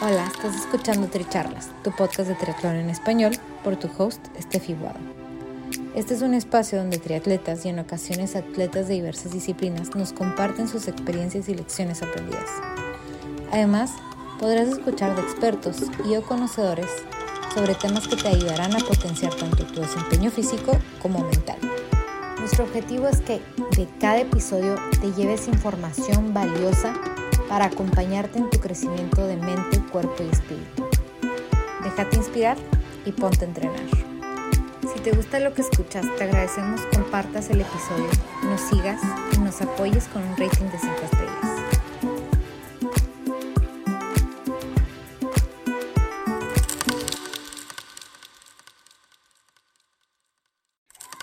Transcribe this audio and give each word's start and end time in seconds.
Hola, 0.00 0.26
estás 0.32 0.54
escuchando 0.54 1.08
Tricharlas, 1.08 1.70
tu 1.82 1.90
podcast 1.90 2.28
de 2.28 2.36
triatlón 2.36 2.76
en 2.76 2.88
español, 2.88 3.32
por 3.64 3.74
tu 3.74 3.90
host, 3.98 4.24
Steffi 4.40 4.74
Guado. 4.74 5.00
Este 5.96 6.14
es 6.14 6.22
un 6.22 6.34
espacio 6.34 6.78
donde 6.78 6.98
triatletas 6.98 7.66
y 7.66 7.70
en 7.70 7.80
ocasiones 7.80 8.36
atletas 8.36 8.86
de 8.86 8.94
diversas 8.94 9.32
disciplinas 9.32 9.96
nos 9.96 10.12
comparten 10.12 10.68
sus 10.68 10.86
experiencias 10.86 11.48
y 11.48 11.56
lecciones 11.56 12.00
aprendidas. 12.00 12.48
Además, 13.50 13.90
podrás 14.38 14.68
escuchar 14.68 15.16
de 15.16 15.22
expertos 15.22 15.78
y 16.08 16.14
o 16.14 16.22
conocedores 16.22 16.90
sobre 17.52 17.74
temas 17.74 18.06
que 18.06 18.14
te 18.14 18.28
ayudarán 18.28 18.76
a 18.76 18.78
potenciar 18.86 19.34
tanto 19.34 19.66
tu 19.66 19.80
desempeño 19.80 20.30
físico 20.30 20.78
como 21.02 21.24
mental. 21.24 21.58
Nuestro 22.38 22.66
objetivo 22.66 23.08
es 23.08 23.20
que 23.22 23.40
de 23.76 23.88
cada 23.98 24.20
episodio 24.20 24.76
te 25.00 25.10
lleves 25.20 25.48
información 25.48 26.32
valiosa 26.32 26.94
para 27.48 27.66
acompañarte 27.66 28.38
en 28.38 28.50
tu 28.50 28.60
crecimiento 28.60 29.26
de 29.26 29.36
mente, 29.36 29.80
cuerpo 29.90 30.22
y 30.22 30.28
espíritu. 30.28 30.88
Déjate 31.82 32.16
inspirar 32.16 32.56
y 33.04 33.12
ponte 33.12 33.44
a 33.44 33.48
entrenar. 33.48 33.80
Si 34.92 35.00
te 35.00 35.12
gusta 35.12 35.40
lo 35.40 35.54
que 35.54 35.62
escuchas, 35.62 36.06
te 36.16 36.24
agradecemos 36.24 36.80
compartas 36.94 37.50
el 37.50 37.60
episodio, 37.62 38.08
nos 38.44 38.60
sigas 38.60 39.00
y 39.32 39.38
nos 39.38 39.60
apoyes 39.62 40.06
con 40.08 40.22
un 40.22 40.36
rating 40.36 40.66
de 40.66 40.78
5 40.78 40.94
estrellas. 41.04 41.58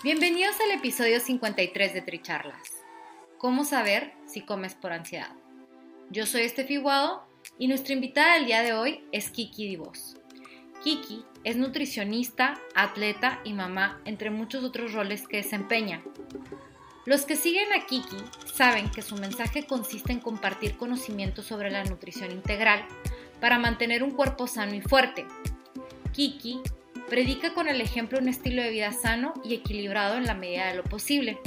Bienvenidos 0.04 0.56
al 0.62 0.72
episodio 0.78 1.20
53 1.20 1.94
de 1.96 2.02
Tricharlas. 2.02 2.62
¿Cómo 3.40 3.66
saber 3.66 4.14
si 4.28 4.42
comes 4.42 4.76
por 4.76 4.94
ansiedad? 4.94 5.32
Yo 6.12 6.28
soy 6.28 6.42
Estefi 6.42 6.78
Guado 6.78 7.28
y 7.58 7.68
nuestra 7.68 7.94
invitada 7.94 8.36
del 8.36 8.46
día 8.46 8.62
de 8.62 8.74
hoy 8.74 9.04
es 9.12 9.32
Kiki 9.32 9.68
Divos. 9.68 10.18
Kiki 10.84 11.26
es 11.44 11.56
nutricionista, 11.56 12.54
atleta 12.76 13.42
y 13.44 13.54
mamá, 13.54 14.00
entre 14.06 14.30
muchos 14.30 14.64
otros 14.64 14.94
roles 14.94 15.28
que 15.28 15.38
desempeña. 15.38 16.04
Los 17.06 17.26
que 17.26 17.36
siguen 17.36 17.74
a 17.74 17.88
Kiki 17.88 18.18
saben 18.54 18.90
que 18.92 19.02
su 19.02 19.16
mensaje 19.16 19.66
consiste 19.66 20.12
en 20.12 20.20
compartir 20.20 20.78
conocimientos 20.78 21.46
sobre 21.46 21.72
la 21.72 21.84
nutrición 21.84 22.32
integral 22.32 22.86
para 23.42 23.58
mantener 23.58 24.04
un 24.04 24.12
cuerpo 24.12 24.46
sano 24.46 24.76
y 24.76 24.82
fuerte. 24.82 25.26
Kiki 26.14 26.62
predica 27.10 27.56
con 27.56 27.68
el 27.68 27.82
ejemplo 27.82 28.20
un 28.20 28.30
estilo 28.30 28.62
de 28.62 28.70
vida 28.70 28.92
sano 28.92 29.34
y 29.44 29.56
equilibrado 29.56 30.18
en 30.18 30.26
la 30.26 30.36
medida 30.36 30.68
de 30.68 30.76
lo 30.76 30.84
posible. 30.84 31.40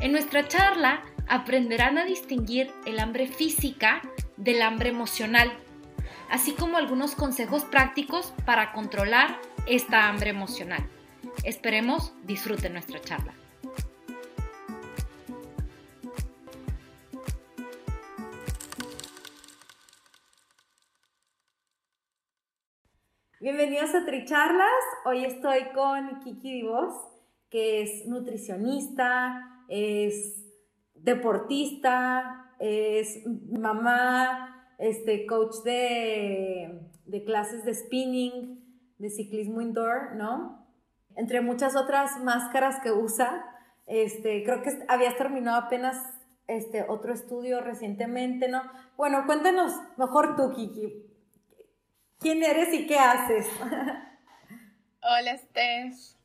En 0.00 0.12
nuestra 0.12 0.46
charla 0.46 1.02
aprenderán 1.28 1.98
a 1.98 2.04
distinguir 2.04 2.72
el 2.86 2.98
hambre 2.98 3.26
física 3.26 4.02
del 4.36 4.62
hambre 4.62 4.88
emocional, 4.88 5.52
así 6.30 6.52
como 6.52 6.76
algunos 6.76 7.14
consejos 7.14 7.64
prácticos 7.64 8.32
para 8.46 8.72
controlar 8.72 9.38
esta 9.66 10.08
hambre 10.08 10.30
emocional. 10.30 10.88
Esperemos 11.44 12.12
disfruten 12.24 12.72
nuestra 12.72 13.00
charla. 13.00 13.34
Bienvenidos 23.40 23.94
a 23.94 24.04
Tricharlas. 24.04 24.66
Hoy 25.04 25.24
estoy 25.24 25.68
con 25.72 26.20
Kiki 26.20 26.54
Divos, 26.54 26.92
que 27.50 27.82
es 27.82 28.06
nutricionista, 28.06 29.64
es 29.68 30.47
deportista, 31.02 32.52
es 32.58 33.20
mamá, 33.26 34.72
este, 34.78 35.26
coach 35.26 35.56
de, 35.64 36.80
clases 37.26 37.64
de 37.64 37.74
spinning, 37.74 38.64
de 38.98 39.10
ciclismo 39.10 39.60
indoor, 39.60 40.14
¿no? 40.16 40.66
Entre 41.16 41.40
muchas 41.40 41.76
otras 41.76 42.22
máscaras 42.22 42.80
que 42.82 42.92
usa. 42.92 43.44
Este, 43.86 44.44
creo 44.44 44.62
que 44.62 44.70
habías 44.88 45.16
terminado 45.16 45.56
apenas 45.56 45.96
este, 46.46 46.84
otro 46.88 47.12
estudio 47.12 47.60
recientemente, 47.60 48.48
¿no? 48.48 48.62
Bueno, 48.96 49.24
cuéntanos 49.26 49.72
mejor 49.96 50.36
tú, 50.36 50.52
Kiki. 50.54 51.04
¿Quién 52.18 52.42
eres 52.42 52.72
y 52.74 52.86
qué 52.86 52.98
haces? 52.98 53.46
Hola, 55.02 55.38
Steph. 55.38 56.17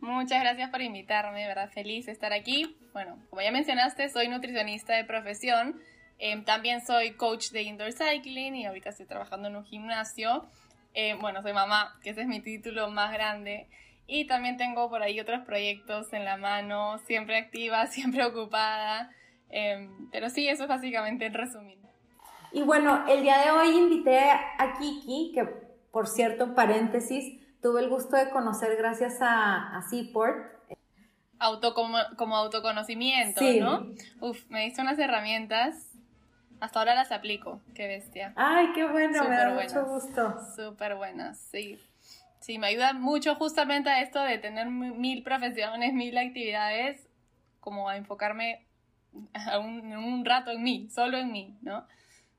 Muchas 0.00 0.40
gracias 0.40 0.70
por 0.70 0.80
invitarme, 0.82 1.46
¿verdad? 1.46 1.70
Feliz 1.70 2.06
de 2.06 2.12
estar 2.12 2.32
aquí. 2.32 2.76
Bueno, 2.92 3.18
como 3.30 3.42
ya 3.42 3.50
mencionaste, 3.50 4.08
soy 4.08 4.28
nutricionista 4.28 4.94
de 4.94 5.04
profesión. 5.04 5.80
Em, 6.18 6.44
también 6.44 6.84
soy 6.84 7.12
coach 7.12 7.50
de 7.50 7.62
indoor 7.62 7.92
cycling 7.92 8.54
y 8.54 8.66
ahorita 8.66 8.90
estoy 8.90 9.06
trabajando 9.06 9.48
en 9.48 9.56
un 9.56 9.64
gimnasio. 9.64 10.46
Em, 10.94 11.18
bueno, 11.18 11.42
soy 11.42 11.52
mamá, 11.52 11.98
que 12.02 12.10
ese 12.10 12.22
es 12.22 12.26
mi 12.26 12.40
título 12.40 12.90
más 12.90 13.12
grande. 13.12 13.68
Y 14.06 14.26
también 14.26 14.56
tengo 14.56 14.90
por 14.90 15.02
ahí 15.02 15.20
otros 15.20 15.44
proyectos 15.44 16.12
en 16.12 16.24
la 16.24 16.36
mano, 16.36 16.98
siempre 17.06 17.36
activa, 17.36 17.86
siempre 17.88 18.24
ocupada. 18.24 19.10
Em, 19.48 20.10
pero 20.10 20.28
sí, 20.30 20.48
eso 20.48 20.64
es 20.64 20.68
básicamente 20.68 21.26
el 21.26 21.34
resumen. 21.34 21.78
Y 22.52 22.62
bueno, 22.62 23.04
el 23.08 23.22
día 23.22 23.38
de 23.38 23.50
hoy 23.52 23.68
invité 23.78 24.18
a 24.18 24.76
Kiki, 24.78 25.32
que 25.32 25.44
por 25.90 26.06
cierto, 26.06 26.54
paréntesis, 26.54 27.39
tuve 27.62 27.80
el 27.80 27.88
gusto 27.88 28.16
de 28.16 28.30
conocer 28.30 28.76
gracias 28.76 29.18
a, 29.20 29.82
Seaport. 29.88 30.58
Auto 31.38 31.72
como, 31.72 32.36
autoconocimiento, 32.36 33.40
¿no? 33.60 33.86
Uf, 34.20 34.44
me 34.50 34.64
diste 34.64 34.82
unas 34.82 34.98
herramientas. 34.98 35.86
Hasta 36.60 36.78
ahora 36.78 36.94
las 36.94 37.10
aplico. 37.12 37.62
Qué 37.74 37.88
bestia. 37.88 38.34
Ay, 38.36 38.72
qué 38.74 38.84
bueno, 38.84 39.24
me 39.24 39.36
da 39.36 39.50
mucho 39.50 39.86
gusto. 39.86 40.36
Súper 40.54 40.96
buenas, 40.96 41.38
sí. 41.50 41.78
Sí, 42.40 42.58
me 42.58 42.66
ayuda 42.66 42.92
mucho 42.92 43.34
justamente 43.36 43.88
a 43.88 44.02
esto 44.02 44.20
de 44.22 44.36
tener 44.38 44.68
mil 44.68 45.22
profesiones, 45.22 45.94
mil 45.94 46.16
actividades, 46.18 47.08
como 47.60 47.88
a 47.88 47.96
enfocarme 47.96 48.66
un, 49.58 49.96
un 49.96 50.24
rato 50.24 50.50
en 50.50 50.62
mí, 50.62 50.88
solo 50.90 51.16
en 51.16 51.32
mí, 51.32 51.58
¿no? 51.62 51.86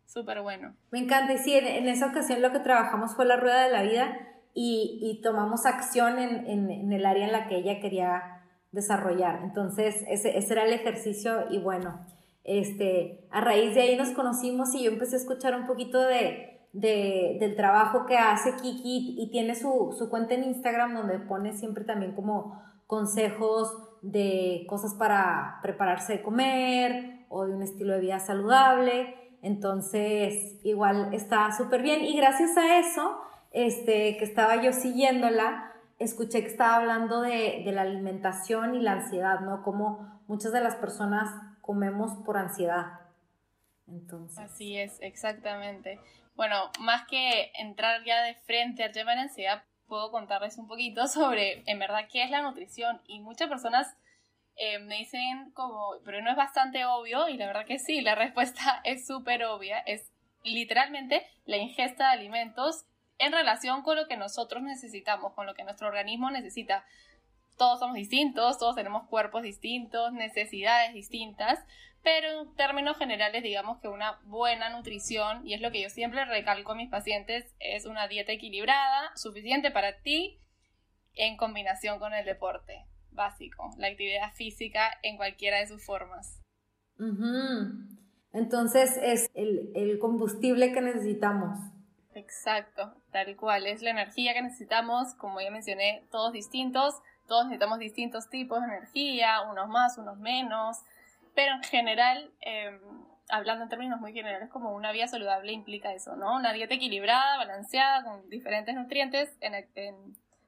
Súper 0.06 0.42
bueno. 0.42 0.76
Me 0.92 1.00
encanta. 1.00 1.34
Y 1.34 1.38
sí, 1.38 1.54
en, 1.56 1.88
esa 1.88 2.08
ocasión 2.08 2.42
lo 2.42 2.52
que 2.52 2.60
trabajamos 2.60 3.16
fue 3.16 3.26
la 3.26 3.38
rueda 3.38 3.64
de 3.64 3.72
la 3.72 3.84
vida 3.84 4.31
y, 4.54 5.20
tomamos 5.24 5.66
acción 5.66 6.20
en, 6.20 6.92
el 6.92 7.06
área 7.06 7.26
en 7.26 7.32
la 7.32 7.48
que 7.48 7.58
ella 7.58 7.80
quería 7.80 8.44
desarrollar. 8.72 9.42
Entonces, 9.44 10.04
ese, 10.08 10.38
era 10.38 10.66
el 10.66 10.74
ejercicio 10.74 11.46
y 11.50 11.60
bueno, 11.60 12.06
este, 12.44 13.28
a 13.32 13.42
raíz 13.42 13.76
de 13.76 13.82
ahí 13.82 13.98
nos 13.98 14.10
conocimos 14.12 14.74
y 14.74 14.84
yo 14.84 14.92
empecé 14.92 15.16
a 15.16 15.20
escuchar 15.20 15.56
un 15.56 15.68
poquito 15.68 16.02
de, 16.02 16.62
del 16.74 17.56
trabajo 17.56 18.06
que 18.06 18.18
hace 18.18 18.56
Kiki 18.56 19.16
y 19.20 19.30
tiene 19.32 19.56
su, 19.56 19.96
su 19.98 20.10
cuenta 20.10 20.34
en 20.34 20.46
Instagram 20.46 20.96
donde 20.96 21.20
pone 21.20 21.54
siempre 21.54 21.84
también 21.84 22.14
como 22.14 22.62
consejos 22.88 23.78
de 24.02 24.66
cosas 24.68 24.96
para 24.96 25.60
prepararse 25.62 26.14
de 26.14 26.22
comer 26.22 27.26
o 27.30 27.46
de 27.46 27.54
un 27.54 27.62
estilo 27.62 27.94
de 27.94 28.02
vida 28.02 28.20
saludable. 28.20 29.16
Entonces, 29.42 30.60
igual 30.64 31.14
está 31.14 31.52
súper 31.52 31.82
bien. 31.82 32.04
Y 32.04 32.16
gracias 32.16 32.58
a 32.58 32.80
eso, 32.80 33.18
este, 33.52 34.18
que 34.18 34.24
estaba 34.24 34.62
yo 34.62 34.74
siguiéndola, 34.74 35.74
escuché 36.00 36.42
que 36.42 36.48
estaba 36.48 36.78
hablando 36.78 37.22
de, 37.22 37.64
la 37.72 37.82
alimentación 37.82 38.76
y 38.76 38.82
la 38.82 38.94
ansiedad, 38.94 39.42
¿no? 39.42 39.62
Como 39.64 40.22
muchas 40.28 40.52
de 40.52 40.62
las 40.62 40.76
personas 40.76 41.30
comemos 41.62 42.14
por 42.26 42.38
ansiedad. 42.38 43.02
Entonces. 43.88 44.40
Así 44.40 44.78
es, 44.78 44.98
exactamente. 45.02 46.00
Bueno, 46.36 46.72
más 46.80 47.06
que 47.08 47.52
entrar 47.56 48.04
ya 48.04 48.24
de 48.24 48.36
frente 48.36 48.84
al 48.84 48.94
tema 48.94 49.12
de 49.12 49.18
la 49.18 49.24
ansiedad, 49.24 49.64
puedo 49.88 50.12
contarles 50.12 50.58
un 50.58 50.68
poquito 50.68 51.08
sobre, 51.08 51.64
en 51.70 51.78
verdad, 51.78 52.08
qué 52.12 52.24
es 52.24 52.32
la 52.32 52.42
nutrición. 52.42 53.02
Y 53.06 53.20
muchas 53.20 53.50
personas 53.50 53.96
eh, 54.56 54.80
me 54.80 54.98
dicen 54.98 55.52
como, 55.54 55.96
pero 56.06 56.22
no 56.22 56.32
es 56.32 56.38
bastante 56.38 56.86
obvio, 56.86 57.28
y 57.28 57.38
la 57.38 57.48
verdad 57.48 57.66
que 57.66 57.80
sí, 57.80 58.02
la 58.02 58.16
respuesta 58.24 58.82
es 58.86 59.06
súper 59.06 59.44
obvia, 59.44 59.80
es 59.80 60.10
literalmente 60.44 61.28
la 61.46 61.58
ingesta 61.58 62.08
de 62.08 62.14
alimentos 62.14 62.86
en 63.22 63.32
relación 63.32 63.84
con 63.84 63.96
lo 63.96 64.08
que 64.08 64.18
nosotros 64.18 64.64
necesitamos, 64.64 65.34
con 65.34 65.46
lo 65.46 65.54
que 65.54 65.64
nuestro 65.64 65.88
organismo 65.88 66.32
necesita. 66.32 66.86
Todos 67.58 67.80
somos 67.80 67.96
distintos, 67.96 68.58
todos 68.58 68.76
tenemos 68.76 69.08
cuerpos 69.08 69.44
distintos, 69.44 70.12
necesidades 70.14 70.94
distintas, 70.94 71.60
pero 72.04 72.42
en 72.42 72.56
términos 72.56 72.98
generales 72.98 73.44
digamos 73.44 73.80
que 73.80 73.88
una 73.88 74.20
buena 74.24 74.70
nutrición, 74.70 75.48
y 75.48 75.54
es 75.54 75.62
lo 75.62 75.72
que 75.72 75.82
yo 75.82 75.90
siempre 75.90 76.26
recalco 76.26 76.72
a 76.72 76.76
mis 76.76 76.90
pacientes, 76.90 77.54
es 77.60 77.86
una 77.86 78.08
dieta 78.08 78.32
equilibrada, 78.32 79.12
suficiente 79.16 79.70
para 79.70 80.02
ti, 80.02 80.40
en 81.14 81.38
combinación 81.38 82.00
con 82.00 82.14
el 82.14 82.26
deporte 82.26 82.86
básico, 83.12 83.70
la 83.78 83.88
actividad 83.88 84.34
física 84.34 84.98
en 85.04 85.18
cualquiera 85.18 85.60
de 85.60 85.68
sus 85.68 85.86
formas. 85.86 86.42
Entonces 88.34 88.98
es 89.02 89.30
el, 89.34 90.00
combustible 90.00 90.72
que 90.74 90.82
necesitamos. 90.82 91.60
Exacto, 92.14 92.94
tal 93.12 93.36
cual, 93.38 93.68
es 93.68 93.82
la 93.82 93.92
energía 93.92 94.34
que 94.34 94.42
necesitamos, 94.42 95.14
como 95.16 95.40
ya 95.40 95.50
mencioné, 95.50 96.04
todos 96.12 96.34
distintos, 96.34 96.96
todos 97.28 97.46
necesitamos 97.46 97.80
distintos 97.80 98.30
tipos 98.30 98.60
de 98.62 98.68
energía, 98.68 99.42
unos 99.50 99.70
más, 99.70 99.98
unos 99.98 100.18
menos, 100.18 100.78
pero 101.34 101.54
en 101.54 101.64
general 101.64 102.32
em, 102.42 102.80
hablando 103.30 103.64
en 103.64 103.70
términos 103.70 104.00
muy 104.02 104.12
generales, 104.14 104.50
como 104.50 104.76
una 104.76 104.92
vida 104.92 105.08
saludable 105.08 105.54
implica 105.54 105.94
eso, 105.94 106.16
¿no? 106.18 106.36
Una 106.36 106.52
dieta 106.52 106.76
equilibrada, 106.76 107.38
balanceada, 107.38 108.04
con 108.04 108.30
diferentes 108.30 108.76
nutrientes 108.76 109.30
en, 109.40 109.54
en 109.76 109.96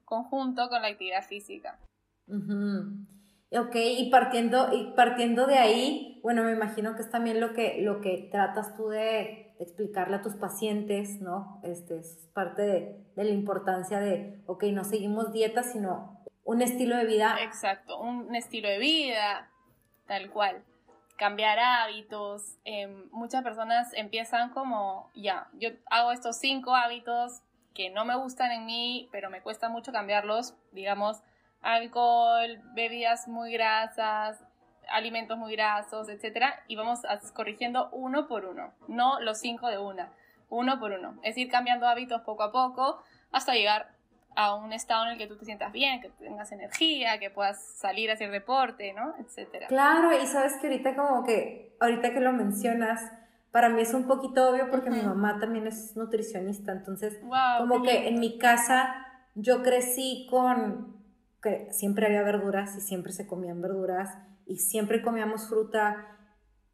conjunto 0.04 0.69
con 0.69 0.81
la 0.81 0.89
actividad 0.89 1.24
física. 1.24 1.80
Ok, 3.56 3.75
y 3.75 4.10
partiendo, 4.10 4.74
y 4.74 4.94
partiendo 4.95 5.45
de 5.45 5.60
ahí, 5.60 6.19
bueno, 6.24 6.44
me 6.44 6.51
imagino 6.51 6.95
que 6.95 7.04
es 7.04 7.10
también 7.10 7.39
lo 7.39 7.54
que, 7.54 7.81
lo 7.81 8.01
que 8.01 8.30
tratas 8.31 8.75
tú 8.75 8.89
de, 8.89 9.42
explicarle 9.63 10.18
a 10.18 10.21
tus 10.21 10.36
pacientes, 10.36 11.21
¿no? 11.21 11.60
Este, 11.63 11.98
es 11.98 12.30
parte 12.33 12.62
de, 12.62 13.04
la 13.15 13.30
importancia 13.30 14.00
de, 14.00 14.42
ok, 14.45 14.65
no 14.65 14.83
seguimos 14.83 15.31
dieta, 15.31 15.63
sino 15.63 16.24
un 16.44 16.62
estilo 16.62 16.95
de 16.98 17.06
vida. 17.06 17.38
Exacto, 17.42 18.00
un 18.00 18.36
estilo 18.36 18.69
de 18.69 18.80
vida, 18.80 19.50
tal 20.07 20.30
cual. 20.30 20.63
Cambiar 21.18 21.60
hábitos. 21.60 22.57
Em, 22.65 23.10
muchas 23.12 23.44
personas 23.44 23.92
empiezan 23.94 24.50
como, 24.50 25.10
ya, 25.15 25.48
yo 25.54 25.69
hago 25.89 26.12
estos 26.12 26.38
cinco 26.38 26.75
hábitos 26.75 27.42
que 27.74 27.89
no 27.89 28.06
me 28.06 28.15
gustan 28.15 28.51
en 28.51 28.65
mí, 28.65 29.10
pero 29.12 29.30
me 29.30 29.42
cuesta 29.42 29.69
mucho 29.69 29.92
cambiarlos, 29.92 30.56
digamos, 30.71 31.21
alcohol, 31.62 32.62
bebidas 32.74 33.27
muy 33.27 33.51
grasas, 33.51 34.44
alimentos 34.89 35.38
muy 35.38 35.53
grasos, 35.56 36.09
etcétera, 36.09 36.63
y 36.68 36.75
vamos 36.75 37.01
corrigiendo 37.33 37.89
uno 37.91 38.27
por 38.27 38.45
uno, 38.45 38.74
no 38.88 39.19
los 39.19 39.39
cinco 39.39 39.68
de 39.68 39.77
una, 39.77 40.12
uno 40.50 40.80
por 40.80 40.91
uno. 40.91 41.19
Es 41.24 41.38
ir 41.38 41.50
cambiando 41.50 41.88
hábitos 41.88 42.21
poco 42.21 42.44
a 42.44 42.51
poco 42.51 43.01
hasta 43.31 43.53
llegar 43.53 43.94
a 44.35 44.56
un 44.56 44.74
estado 44.74 45.06
en 45.06 45.12
el 45.12 45.18
que 45.18 45.27
tú 45.27 45.38
te 45.38 45.45
sientas 45.45 45.71
bien, 45.71 46.01
que 46.01 46.09
tengas 46.09 46.51
energía, 46.51 47.19
que 47.19 47.30
puedas 47.30 47.63
salir 47.63 48.09
a 48.09 48.13
hacer 48.13 48.31
deporte, 48.31 48.94
¿no? 48.94 49.13
etcétera. 49.19 49.68
Claro, 49.68 50.12
y 50.12 50.25
sabes 50.25 50.56
que 50.57 50.68
ahorita 50.68 50.95
como 50.95 51.24
que, 51.24 51.75
ahorita 51.79 52.13
que 52.13 52.19
lo 52.19 52.33
mencionas, 52.33 53.12
para 53.51 53.69
mí 53.69 53.81
es 53.81 53.94
un 53.94 54.07
poquito 54.07 54.50
obvio 54.50 54.71
porque 54.71 54.89
mi 54.89 55.01
mamá 55.01 55.39
también 55.39 55.68
es 55.68 55.95
nutricionista, 55.95 56.71
entonces 56.71 57.19
como 57.59 57.83
que 57.83 58.07
en 58.07 58.19
mi 58.19 58.39
casa 58.39 58.95
yo 59.36 59.62
crecí 59.62 60.27
con 60.29 60.97
que 61.41 61.68
siempre 61.71 62.07
había 62.07 62.24
verduras 62.24 62.75
y 62.77 62.81
siempre 62.81 63.12
se 63.12 63.27
comían 63.27 63.62
verduras 63.62 64.18
y 64.45 64.57
siempre 64.57 65.01
comíamos 65.01 65.47
fruta, 65.47 66.07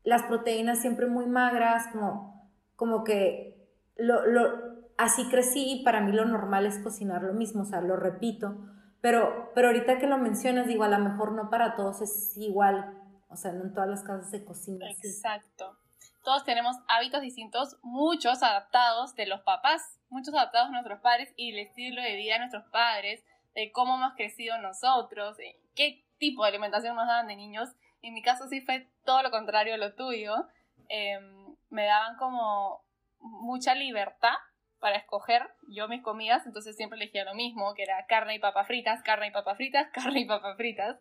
las 0.03 0.23
proteínas 0.23 0.79
siempre 0.79 1.07
muy 1.07 1.25
magras, 1.25 1.87
como, 1.91 2.51
como 2.75 3.03
que 3.03 3.69
lo, 3.95 4.25
lo, 4.25 4.69
así 4.97 5.27
crecí 5.29 5.79
y 5.79 5.83
para 5.83 6.01
mí 6.01 6.11
lo 6.11 6.25
normal 6.25 6.65
es 6.65 6.79
cocinar 6.79 7.23
lo 7.23 7.33
mismo, 7.33 7.61
o 7.61 7.65
sea, 7.65 7.81
lo 7.81 7.95
repito, 7.95 8.57
pero, 9.01 9.51
pero 9.55 9.67
ahorita 9.67 9.97
que 9.97 10.07
lo 10.07 10.17
mencionas, 10.17 10.67
digo, 10.67 10.83
a 10.83 10.89
lo 10.89 10.99
mejor 10.99 11.31
no 11.33 11.49
para 11.49 11.75
todos 11.75 12.01
es 12.01 12.35
igual, 12.37 12.97
o 13.29 13.35
sea, 13.35 13.51
no 13.51 13.63
en 13.63 13.73
todas 13.73 13.89
las 13.89 14.03
casas 14.03 14.29
se 14.29 14.43
cocina. 14.43 14.89
Exacto. 14.89 15.77
Todos 16.23 16.43
tenemos 16.43 16.75
hábitos 16.87 17.21
distintos, 17.21 17.77
muchos 17.81 18.43
adaptados 18.43 19.15
de 19.15 19.25
los 19.25 19.41
papás, 19.41 19.81
muchos 20.09 20.33
adaptados 20.33 20.69
a 20.69 20.71
nuestros 20.71 20.99
padres 20.99 21.33
y 21.37 21.51
el 21.51 21.59
estilo 21.59 22.01
de 22.01 22.15
vida 22.15 22.33
de 22.33 22.39
nuestros 22.39 22.65
padres, 22.71 23.23
de 23.55 23.71
cómo 23.71 23.95
hemos 23.95 24.13
crecido 24.15 24.57
nosotros, 24.59 25.37
qué 25.75 26.05
tipo 26.19 26.43
de 26.43 26.49
alimentación 26.49 26.95
nos 26.95 27.07
daban 27.07 27.27
de 27.27 27.35
niños. 27.35 27.69
En 28.01 28.13
mi 28.13 28.21
caso 28.21 28.47
sí 28.47 28.61
fue 28.61 28.87
todo 29.05 29.23
lo 29.23 29.31
contrario 29.31 29.73
a 29.73 29.77
lo 29.77 29.95
tuyo. 29.95 30.47
Em, 30.89 31.55
me 31.69 31.85
daban 31.85 32.17
como 32.17 32.83
mucha 33.19 33.75
libertad 33.75 34.35
para 34.79 34.97
escoger 34.97 35.49
yo 35.67 35.87
mis 35.87 36.01
comidas, 36.01 36.45
entonces 36.45 36.75
siempre 36.75 36.97
elegía 36.97 37.25
lo 37.25 37.35
mismo, 37.35 37.73
que 37.73 37.83
era 37.83 38.05
carne 38.05 38.35
y 38.35 38.39
papas 38.39 38.67
fritas, 38.67 39.01
carne 39.03 39.27
y 39.27 39.31
papas 39.31 39.57
fritas, 39.57 39.89
carne 39.93 40.21
y 40.21 40.25
papas 40.25 40.55
fritas. 40.57 40.97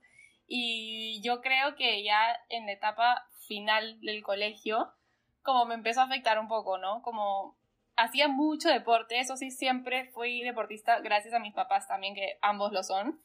Y 0.47 1.21
yo 1.23 1.41
creo 1.41 1.77
que 1.77 2.03
ya 2.03 2.37
en 2.49 2.67
la 2.67 2.73
etapa 2.73 3.29
final 3.47 4.01
del 4.01 4.23
colegio, 4.23 4.93
como 5.43 5.67
me 5.67 5.75
empezó 5.75 6.01
a 6.01 6.05
afectar 6.05 6.39
un 6.39 6.49
poco, 6.49 6.79
¿no? 6.79 7.03
Como 7.03 7.57
hacía 7.97 8.29
mucho 8.29 8.69
deporte, 8.69 9.21
eso 9.21 9.37
sí, 9.37 9.51
siempre 9.51 10.11
fui 10.13 10.43
deportista 10.43 11.01
gracias 11.01 11.35
a 11.35 11.39
mis 11.39 11.55
papás 11.55 11.87
también, 11.87 12.15
que 12.15 12.39
ambos 12.41 12.73
lo 12.73 12.83
son. 12.83 13.21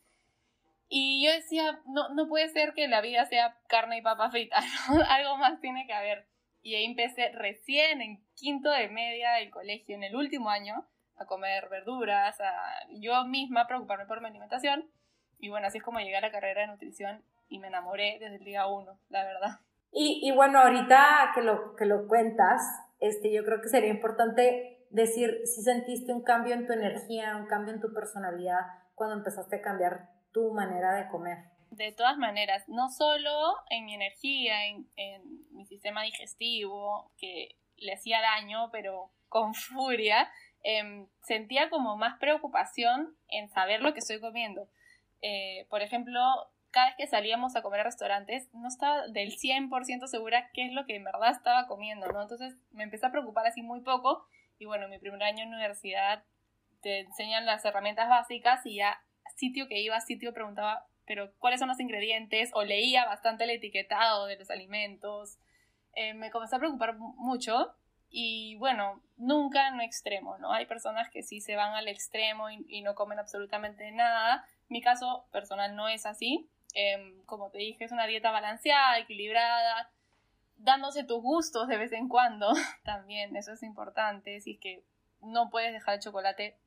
Y 0.96 1.26
yo 1.26 1.32
decía, 1.32 1.82
no, 1.88 2.10
no 2.10 2.28
puede 2.28 2.50
ser 2.50 2.76
que 2.76 2.88
la 2.88 3.02
vida 3.02 3.26
sea 3.26 3.58
carne 3.68 3.98
y 3.98 4.02
papa 4.04 4.30
frita, 4.30 4.58
algo 5.10 5.38
más 5.38 5.60
tiene 5.60 5.88
que 5.88 5.94
haber. 5.94 6.28
Y 6.62 6.76
ahí 6.76 6.86
empecé 6.86 7.32
recién 7.32 8.00
en 8.04 8.24
quinto 8.36 8.70
de 8.70 8.90
media 8.90 9.32
del 9.32 9.50
colegio, 9.50 9.96
en 9.96 10.04
el 10.04 10.16
último 10.16 10.52
año, 10.52 10.86
a 11.16 11.26
comer 11.26 11.68
verduras, 11.70 12.40
a 12.40 12.54
yo 12.92 13.26
misma 13.26 13.66
preocuparme 13.66 14.06
por 14.06 14.22
mi 14.22 14.28
alimentación. 14.28 14.88
Y 15.40 15.50
bueno, 15.50 15.66
así 15.66 15.80
es 15.80 15.84
como 15.84 15.98
llegué 15.98 16.18
a 16.18 16.22
la 16.22 16.32
carrera 16.32 16.62
de 16.62 16.68
nutrición 16.68 17.24
y 17.50 17.58
me 17.58 17.70
enamoré 17.70 18.20
desde 18.20 18.36
el 18.36 18.44
día 18.44 18.68
uno, 18.68 19.00
la 19.10 19.26
verdad. 19.26 19.62
Y, 19.92 20.20
y 20.22 20.30
bueno, 20.30 20.60
ahorita 20.60 21.32
que 21.34 21.42
lo, 21.42 21.76
que 21.76 21.88
lo 21.88 22.08
cuentas, 22.08 22.62
este, 23.00 23.34
yo 23.34 23.44
creo 23.44 23.62
que 23.62 23.70
sería 23.70 23.90
importante 23.90 24.86
decir 24.92 25.40
si 25.46 25.64
sentiste 25.64 26.14
un 26.14 26.22
cambio 26.22 26.54
en 26.54 26.68
tu 26.68 26.74
energía, 26.74 27.36
un 27.36 27.48
cambio 27.48 27.74
en 27.74 27.82
tu 27.82 27.92
personalidad 27.92 28.60
cuando 28.94 29.16
empezaste 29.16 29.56
a 29.56 29.62
cambiar 29.64 30.13
tu 30.34 30.52
manera 30.52 30.96
de 30.96 31.08
comer. 31.08 31.38
De 31.72 31.92
todas 31.92 32.18
maneras, 32.18 32.68
no 32.68 32.90
solo 32.90 33.56
en 33.70 33.86
mi 33.86 33.96
energía, 33.96 34.66
en, 34.68 34.88
mi 35.52 35.66
sistema 35.66 36.04
digestivo, 36.04 37.12
que 37.18 37.56
le 37.78 37.94
hacía 37.94 38.22
daño, 38.22 38.70
pero 38.72 39.12
con 39.30 39.54
furia, 39.54 40.30
em, 40.64 41.08
sentía 41.22 41.70
como 41.70 41.98
más 41.98 42.20
preocupación 42.20 43.16
en 43.28 43.50
saber 43.50 43.82
lo 43.82 43.94
que 43.94 44.00
estoy 44.00 44.20
comiendo. 44.20 44.68
Eh, 45.22 45.66
por 45.70 45.82
ejemplo, 45.82 46.20
cada 46.74 46.88
vez 46.88 46.96
que 46.98 47.08
salíamos 47.08 47.56
a 47.56 47.62
comer 47.62 47.82
a 47.82 47.84
restaurantes, 47.84 48.50
no 48.54 48.68
estaba 48.68 49.08
del 49.08 49.32
100% 49.32 50.08
segura 50.08 50.50
qué 50.54 50.66
es 50.66 50.74
lo 50.74 50.86
que 50.86 50.96
en 50.96 51.04
verdad 51.04 51.32
estaba 51.32 51.68
comiendo, 51.68 52.08
¿no? 52.08 52.22
Entonces 52.22 52.56
me 52.72 52.84
empecé 52.84 53.06
a 53.06 53.12
preocupar 53.12 53.46
así 53.46 53.62
muy 53.62 53.82
poco 53.82 54.26
y 54.58 54.66
bueno, 54.66 54.88
mi 54.88 54.98
primer 54.98 55.22
año 55.24 55.44
en 55.44 55.54
universidad 55.54 56.24
te 56.82 57.02
enseñan 57.02 57.46
las 57.46 57.64
herramientas 57.64 58.10
básicas 58.10 58.66
y 58.66 58.78
ya 58.78 59.03
sitio 59.36 59.68
que 59.68 59.80
iba, 59.82 60.00
sitio 60.00 60.34
preguntaba, 60.34 60.88
pero 61.06 61.34
¿cuáles 61.40 61.60
son 61.60 61.70
los 61.70 61.80
ingredientes? 61.80 62.52
O 62.54 62.64
leía 62.64 63.06
bastante 63.06 63.44
el 63.44 63.52
etiquetado 63.52 64.26
de 64.26 64.38
los 64.38 64.50
alimentos. 64.50 65.38
Eh, 65.96 66.14
me 66.14 66.32
comencé 66.32 66.56
a 66.56 66.60
preocupar 66.60 66.96
mucho 66.98 67.76
y 68.10 68.56
bueno, 68.58 69.02
nunca 69.18 69.68
en 69.68 69.82
extremo, 69.82 70.38
¿no? 70.38 70.54
Hay 70.54 70.68
personas 70.68 71.10
que 71.10 71.24
sí 71.24 71.42
se 71.42 71.56
van 71.56 71.74
al 71.74 71.88
extremo 71.88 72.50
y, 72.50 72.82
no 72.82 72.94
comen 72.94 73.20
absolutamente 73.20 73.92
nada. 73.92 74.46
Mi 74.70 74.82
caso 74.82 75.28
personal 75.32 75.76
no 75.76 75.88
es 75.88 76.06
así. 76.06 76.48
Em, 76.76 77.24
como 77.26 77.50
te 77.50 77.58
dije, 77.58 77.84
es 77.84 77.92
una 77.92 78.06
dieta 78.06 78.32
balanceada, 78.32 79.00
equilibrada, 79.00 79.92
dándose 80.58 81.04
tus 81.04 81.22
gustos 81.22 81.68
de 81.68 81.78
vez 81.78 81.92
en 81.92 82.08
cuando, 82.08 82.54
también, 82.84 83.36
eso 83.36 83.54
es 83.54 83.64
importante, 83.64 84.40
si 84.42 84.54
es 84.54 84.60
que 84.60 84.84
no 85.22 85.50
puedes 85.50 85.74
dejar 85.74 85.96
el 85.96 86.02
chocolate, 86.02 86.58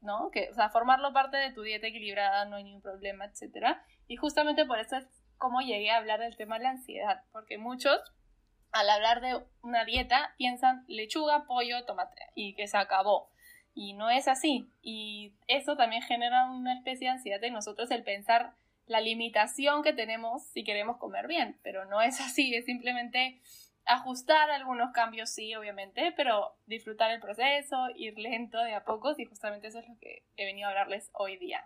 ¿no? 0.00 0.30
Que, 0.30 0.48
o 0.50 0.54
sea, 0.54 0.70
formarlo 0.70 1.12
parte 1.12 1.36
de 1.36 1.52
tu 1.52 1.62
dieta 1.62 1.86
equilibrada, 1.86 2.44
no 2.44 2.56
hay 2.56 2.64
ningún 2.64 2.82
problema, 2.82 3.26
etc. 3.26 3.78
Y 4.06 4.16
justamente 4.16 4.64
por 4.64 4.78
eso 4.78 4.96
es 4.96 5.06
como 5.38 5.60
llegué 5.60 5.90
a 5.90 5.98
hablar 5.98 6.20
del 6.20 6.36
tema 6.36 6.58
de 6.58 6.64
la 6.64 6.70
ansiedad, 6.70 7.22
porque 7.32 7.58
muchos, 7.58 8.00
al 8.72 8.88
hablar 8.88 9.20
de 9.20 9.42
una 9.62 9.84
dieta, 9.84 10.34
piensan 10.38 10.84
lechuga, 10.88 11.44
pollo, 11.46 11.84
tomate, 11.84 12.22
y 12.34 12.54
que 12.54 12.68
se 12.68 12.78
acabó. 12.78 13.30
Y 13.74 13.92
no 13.92 14.08
es 14.08 14.26
así. 14.28 14.70
Y 14.80 15.34
eso 15.48 15.76
también 15.76 16.02
genera 16.02 16.50
una 16.50 16.74
especie 16.74 17.08
de 17.08 17.14
ansiedad 17.14 17.44
en 17.44 17.52
nosotros 17.52 17.90
el 17.90 18.04
pensar 18.04 18.54
la 18.86 19.00
limitación 19.00 19.82
que 19.82 19.92
tenemos 19.92 20.44
si 20.48 20.64
queremos 20.64 20.96
comer 20.98 21.26
bien, 21.26 21.58
pero 21.62 21.84
no 21.86 22.00
es 22.00 22.20
así, 22.20 22.54
es 22.54 22.64
simplemente 22.64 23.40
ajustar 23.86 24.50
algunos 24.50 24.92
cambios, 24.92 25.30
sí, 25.30 25.54
obviamente, 25.54 26.12
pero 26.16 26.54
disfrutar 26.66 27.10
el 27.10 27.20
proceso, 27.20 27.76
ir 27.94 28.18
lento 28.18 28.58
de 28.58 28.74
a 28.74 28.84
pocos 28.84 29.18
y 29.18 29.24
justamente 29.24 29.68
eso 29.68 29.78
es 29.78 29.88
lo 29.88 29.98
que 29.98 30.22
he 30.36 30.44
venido 30.44 30.68
a 30.68 30.70
hablarles 30.70 31.10
hoy 31.12 31.36
día. 31.36 31.64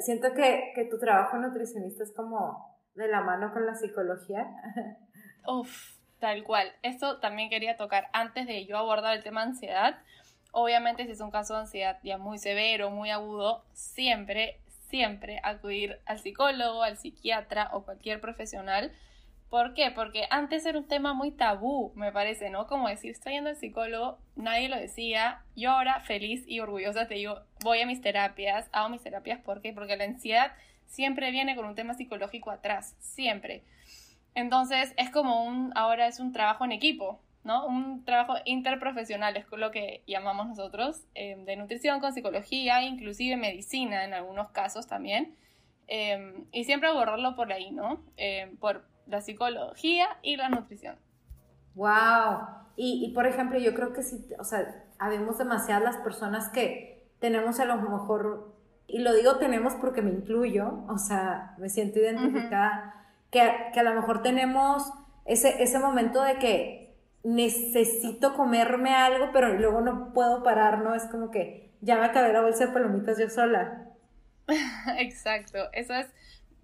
Siento 0.00 0.32
que, 0.34 0.72
que 0.74 0.84
tu 0.84 0.98
trabajo 0.98 1.36
nutricionista 1.38 2.02
es 2.02 2.12
como 2.12 2.78
de 2.94 3.08
la 3.08 3.20
mano 3.20 3.52
con 3.52 3.64
la 3.64 3.74
psicología. 3.74 4.46
Uf, 5.46 5.96
tal 6.18 6.44
cual. 6.44 6.72
Esto 6.82 7.20
también 7.20 7.48
quería 7.48 7.76
tocar 7.76 8.08
antes 8.12 8.46
de 8.46 8.66
yo 8.66 8.76
abordar 8.76 9.16
el 9.16 9.22
tema 9.22 9.42
ansiedad. 9.42 9.98
Obviamente 10.52 11.04
si 11.04 11.12
es 11.12 11.20
un 11.20 11.30
caso 11.30 11.54
de 11.54 11.60
ansiedad 11.60 11.98
ya 12.02 12.18
muy 12.18 12.38
severo, 12.38 12.90
muy 12.90 13.10
agudo, 13.10 13.64
siempre 13.72 14.60
siempre 14.88 15.40
acudir 15.42 16.00
al 16.06 16.18
psicólogo, 16.18 16.82
al 16.82 16.96
psiquiatra 16.96 17.70
o 17.72 17.84
cualquier 17.84 18.20
profesional. 18.20 18.92
¿Por 19.50 19.72
qué? 19.72 19.90
Porque 19.90 20.24
antes 20.30 20.66
era 20.66 20.78
un 20.78 20.86
tema 20.86 21.14
muy 21.14 21.30
tabú, 21.30 21.92
me 21.94 22.12
parece, 22.12 22.50
¿no? 22.50 22.66
Como 22.66 22.88
decir, 22.88 23.12
estoy 23.12 23.32
yendo 23.32 23.48
al 23.48 23.56
psicólogo, 23.56 24.18
nadie 24.36 24.68
lo 24.68 24.76
decía. 24.76 25.42
Yo 25.56 25.70
ahora, 25.70 26.00
feliz 26.00 26.44
y 26.46 26.60
orgullosa, 26.60 27.08
te 27.08 27.14
digo, 27.14 27.40
voy 27.62 27.80
a 27.80 27.86
mis 27.86 28.02
terapias, 28.02 28.68
hago 28.72 28.90
mis 28.90 29.02
terapias. 29.02 29.40
¿Por 29.40 29.62
qué? 29.62 29.72
Porque 29.72 29.96
la 29.96 30.04
ansiedad 30.04 30.52
siempre 30.86 31.30
viene 31.30 31.56
con 31.56 31.64
un 31.64 31.74
tema 31.74 31.94
psicológico 31.94 32.50
atrás, 32.50 32.94
siempre. 32.98 33.64
Entonces, 34.34 34.92
es 34.98 35.10
como 35.10 35.44
un, 35.44 35.72
ahora 35.74 36.08
es 36.08 36.20
un 36.20 36.32
trabajo 36.32 36.66
en 36.66 36.72
equipo, 36.72 37.22
¿no? 37.42 37.66
Un 37.66 38.04
trabajo 38.04 38.34
interprofesional, 38.44 39.38
es 39.38 39.46
lo 39.50 39.70
que 39.70 40.02
llamamos 40.06 40.46
nosotros, 40.48 41.06
eh, 41.14 41.36
de 41.46 41.56
nutrición 41.56 42.00
con 42.00 42.12
psicología, 42.12 42.82
inclusive 42.82 43.36
medicina 43.36 44.04
en 44.04 44.12
algunos 44.12 44.50
casos 44.50 44.86
también. 44.86 45.36
Eh, 45.86 46.44
y 46.52 46.64
siempre 46.64 46.90
abordarlo 46.90 47.34
por 47.34 47.50
ahí, 47.50 47.70
¿no? 47.70 48.04
Eh, 48.18 48.52
por 48.60 48.86
la 49.08 49.20
psicología 49.20 50.06
y 50.22 50.36
la 50.36 50.48
nutrición. 50.48 50.96
Wow. 51.74 52.40
Y, 52.76 53.04
y 53.04 53.14
por 53.14 53.26
ejemplo, 53.26 53.58
yo 53.58 53.74
creo 53.74 53.92
que 53.92 54.02
sí, 54.02 54.24
o 54.38 54.44
sea, 54.44 54.84
habemos 54.98 55.38
demasiadas 55.38 55.82
las 55.82 55.96
personas 55.98 56.48
que 56.50 57.08
tenemos 57.18 57.58
a 57.60 57.64
lo 57.64 57.76
mejor, 57.76 58.54
y 58.86 59.00
lo 59.00 59.12
digo 59.14 59.36
tenemos 59.38 59.74
porque 59.74 60.02
me 60.02 60.10
incluyo, 60.10 60.84
o 60.88 60.98
sea, 60.98 61.54
me 61.58 61.68
siento 61.68 61.98
identificada, 61.98 62.94
que, 63.30 63.40
que, 63.72 63.80
a 63.80 63.82
lo 63.82 63.94
mejor 63.94 64.22
tenemos 64.22 64.90
ese, 65.24 65.62
ese 65.62 65.78
momento 65.78 66.22
de 66.22 66.38
que 66.38 66.96
necesito 67.24 68.34
comerme 68.34 68.94
algo, 68.94 69.30
pero 69.32 69.52
luego 69.54 69.80
no 69.80 70.12
puedo 70.12 70.42
parar, 70.42 70.78
¿no? 70.78 70.94
Es 70.94 71.04
como 71.04 71.30
que 71.30 71.72
ya 71.80 71.96
me 71.96 72.06
acabé 72.06 72.32
la 72.32 72.42
bolsa 72.42 72.66
de 72.66 72.72
palomitas 72.72 73.18
yo 73.18 73.28
sola. 73.28 73.86
Exacto, 74.98 75.58
eso 75.72 75.94
es 75.94 76.06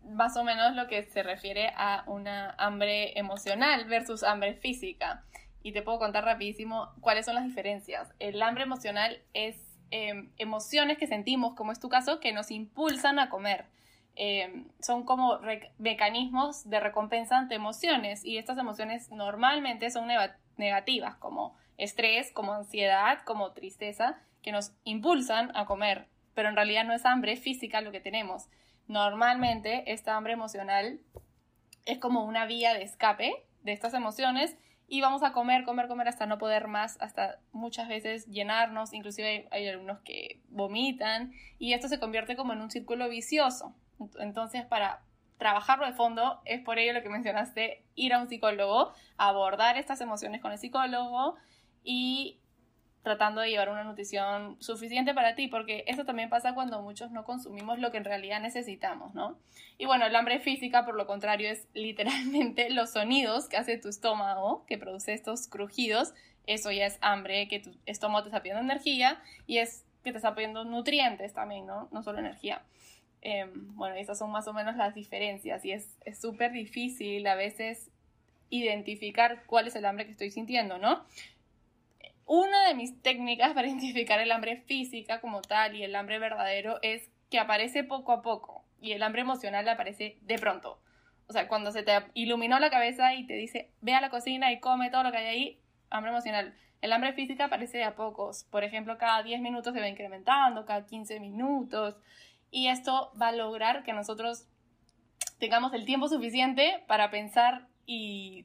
más 0.05 0.37
o 0.37 0.45
menos 0.45 0.75
lo 0.75 0.87
que 0.87 1.05
se 1.05 1.23
refiere 1.23 1.73
a 1.77 2.05
una 2.07 2.55
hambre 2.59 3.19
emocional 3.19 3.87
versus 3.87 4.23
hambre 4.23 4.55
física. 4.55 5.25
Y 5.63 5.73
te 5.73 5.83
puedo 5.83 5.99
contar 5.99 6.25
rapidísimo 6.25 6.91
cuáles 7.01 7.27
son 7.27 7.37
las 7.37 7.45
diferencias. 7.45 8.13
El 8.19 8.43
hambre 8.43 8.65
emocional 8.65 9.23
es 9.33 9.57
em, 9.91 10.31
emociones 10.39 10.99
que 10.99 11.07
sentimos, 11.07 11.55
como 11.55 11.73
es 11.73 11.81
tu 11.81 11.89
caso, 11.89 12.21
que 12.21 12.33
nos 12.33 12.51
impulsan 12.51 13.19
a 13.19 13.29
comer. 13.29 13.67
Em, 14.17 14.69
son 14.81 15.05
como 15.05 15.41
mecanismos 15.79 16.69
de 16.69 16.79
recompensa 16.81 17.37
ante 17.37 17.57
emociones 17.57 18.25
y 18.25 18.39
estas 18.39 18.59
emociones 18.59 19.11
normalmente 19.11 19.91
son 19.91 20.09
negativas, 20.57 21.17
como 21.17 21.57
estrés, 21.79 22.31
como 22.33 22.53
ansiedad, 22.53 23.23
como 23.25 23.53
tristeza, 23.53 24.19
que 24.43 24.53
nos 24.53 24.73
impulsan 24.85 25.57
a 25.57 25.67
comer, 25.67 26.07
pero 26.35 26.49
en 26.49 26.55
realidad 26.55 26.85
no 26.85 26.93
es 26.93 27.05
hambre 27.07 27.37
física 27.37 27.81
lo 27.81 27.91
que 27.91 28.01
tenemos. 28.01 28.49
Normalmente 28.87 29.93
esta 29.93 30.17
hambre 30.17 30.35
emocional 30.35 31.01
es 31.85 31.99
como 31.99 32.25
una 32.25 32.47
vía 32.47 32.75
de 32.75 32.83
escape 32.83 33.33
de 33.63 33.73
estas 33.73 33.95
emociones 33.95 34.57
y 34.87 35.01
vamos 35.01 35.23
a 35.23 35.33
comer, 35.33 35.65
comer, 35.65 35.89
comer 35.89 36.09
hasta 36.09 36.27
no 36.27 36.39
poder 36.39 36.69
más, 36.69 37.01
hasta 37.01 37.39
muchas 37.53 37.89
veces 37.89 38.27
llenarnos, 38.27 38.93
inclusive 38.93 39.49
hay, 39.51 39.69
algunos 39.69 40.01
que 40.01 40.41
vomitan 40.49 41.33
y 41.59 41.73
esto 41.73 41.89
se 41.89 41.99
convierte 41.99 42.37
como 42.37 42.53
en 42.53 42.61
un 42.61 42.71
círculo 42.71 43.09
vicioso. 43.09 43.75
Entonces, 44.19 44.65
para 44.67 45.01
trabajarlo 45.39 45.87
de 45.87 45.95
fondo, 45.95 46.41
es 46.45 46.61
por 46.61 46.79
ello 46.79 46.93
lo 46.93 47.03
que 47.03 47.09
mencionaste, 47.09 47.83
ir 47.95 48.13
a 48.13 48.21
un 48.21 48.29
psicólogo, 48.29 48.93
abordar 49.17 49.79
estas 49.79 50.01
emociones 50.01 50.43
con 50.43 50.53
el 50.53 50.59
psicólogo 50.59 51.37
y 51.83 52.39
tratando 53.05 53.43
de 53.43 53.51
llevar 53.51 53.69
una 53.69 53.85
nutrición 53.85 54.57
suficiente 54.61 55.13
para 55.13 55.35
ti, 55.35 55.47
porque 55.47 55.85
eso 55.87 56.07
también 56.07 56.31
pasa 56.31 56.55
cuando 56.55 56.81
muchos 56.81 57.11
no 57.11 57.25
consumimos 57.25 57.79
lo 57.79 57.93
que 57.93 57.99
en 57.99 58.05
realidad 58.05 58.41
necesitamos, 58.41 59.15
¿no? 59.15 59.39
Y 59.77 59.85
bueno, 59.85 60.07
el 60.07 60.17
hambre 60.17 60.41
física, 60.41 60.87
por 60.87 60.97
lo 60.97 61.07
contrario, 61.07 61.51
es 61.51 61.69
literalmente 61.75 62.71
los 62.71 62.93
sonidos 62.93 63.47
que 63.47 63.59
hace 63.59 63.77
tu 63.77 63.89
estómago, 63.89 64.65
que 64.67 64.79
produce 64.79 65.13
estos 65.13 65.49
crujidos, 65.49 66.15
eso 66.47 66.73
ya 66.73 66.87
es 66.87 66.99
hambre, 67.03 67.47
que 67.47 67.61
tu 67.61 67.77
estómago 67.85 68.25
te 68.25 68.31
está 68.31 68.43
pidiendo 68.43 68.63
energía 68.63 69.23
y 69.47 69.59
es 69.59 69.85
que 70.03 70.11
te 70.11 70.17
está 70.17 70.35
pidiendo 70.35 70.65
nutrientes 70.65 71.35
también, 71.35 71.67
¿no? 71.67 71.89
No 71.93 72.03
solo 72.03 72.21
energía. 72.21 72.63
Em, 73.21 73.77
bueno, 73.77 73.97
esas 73.97 74.19
son 74.19 74.31
más 74.31 74.49
o 74.49 74.55
menos 74.55 74.77
las 74.77 74.95
diferencias 74.95 75.63
y 75.67 75.73
es 75.73 75.95
súper 76.19 76.53
difícil 76.53 77.27
a 77.27 77.35
veces 77.35 77.91
identificar 78.51 79.43
cuál 79.47 79.67
es 79.67 79.77
el 79.77 79.85
hambre 79.85 80.07
que 80.07 80.13
estoy 80.13 80.31
sintiendo, 80.31 80.79
¿no? 80.79 81.05
Una 82.27 82.67
de 82.67 82.75
mis 82.75 83.01
técnicas 83.03 83.53
para 83.53 83.67
identificar 83.69 84.21
el 84.21 84.33
hambre 84.33 84.63
física 84.67 85.21
como 85.21 85.43
tal 85.43 85.77
y 85.77 85.83
el 85.83 85.95
hambre 85.97 86.19
verdadero 86.19 86.79
es 86.83 87.11
que 87.31 87.39
aparece 87.39 87.85
poco 87.85 88.13
a 88.13 88.23
poco 88.23 88.65
y 88.81 88.93
el 88.93 89.03
hambre 89.03 89.23
emocional 89.23 89.69
aparece 89.69 90.19
de 90.23 90.39
pronto. 90.39 90.79
O 91.27 91.33
sea, 91.33 91.49
cuando 91.49 91.73
se 91.73 91.83
te 91.83 91.93
iluminó 92.13 92.59
la 92.59 92.71
cabeza 92.71 93.15
y 93.15 93.27
te 93.27 93.35
dice, 93.35 93.71
ve 93.81 93.95
a 93.95 94.01
la 94.01 94.11
cocina 94.11 94.53
y 94.53 94.61
come 94.61 94.91
todo 94.91 95.05
lo 95.05 95.11
que 95.11 95.19
hay 95.19 95.27
ahí, 95.27 95.61
hambre 95.91 96.13
emocional. 96.13 96.55
El 96.83 96.93
hambre 96.93 97.15
física 97.15 97.47
aparece 97.47 97.79
de 97.79 97.85
a 97.85 97.95
pocos. 97.95 98.45
Por 98.45 98.63
ejemplo, 98.63 98.99
cada 98.99 99.23
10 99.23 99.41
minutos 99.41 99.73
se 99.73 99.81
va 99.81 99.89
incrementando, 99.89 100.67
cada 100.67 100.85
15 100.85 101.19
minutos. 101.21 101.97
Y 102.51 102.69
esto 102.69 103.11
va 103.21 103.29
a 103.29 103.33
lograr 103.33 103.85
que 103.85 103.95
nosotros 103.95 104.47
tengamos 105.39 105.73
el 105.73 105.87
tiempo 105.87 106.09
suficiente 106.09 106.85
para 106.87 107.11
pensar 107.11 107.69
y 107.87 108.45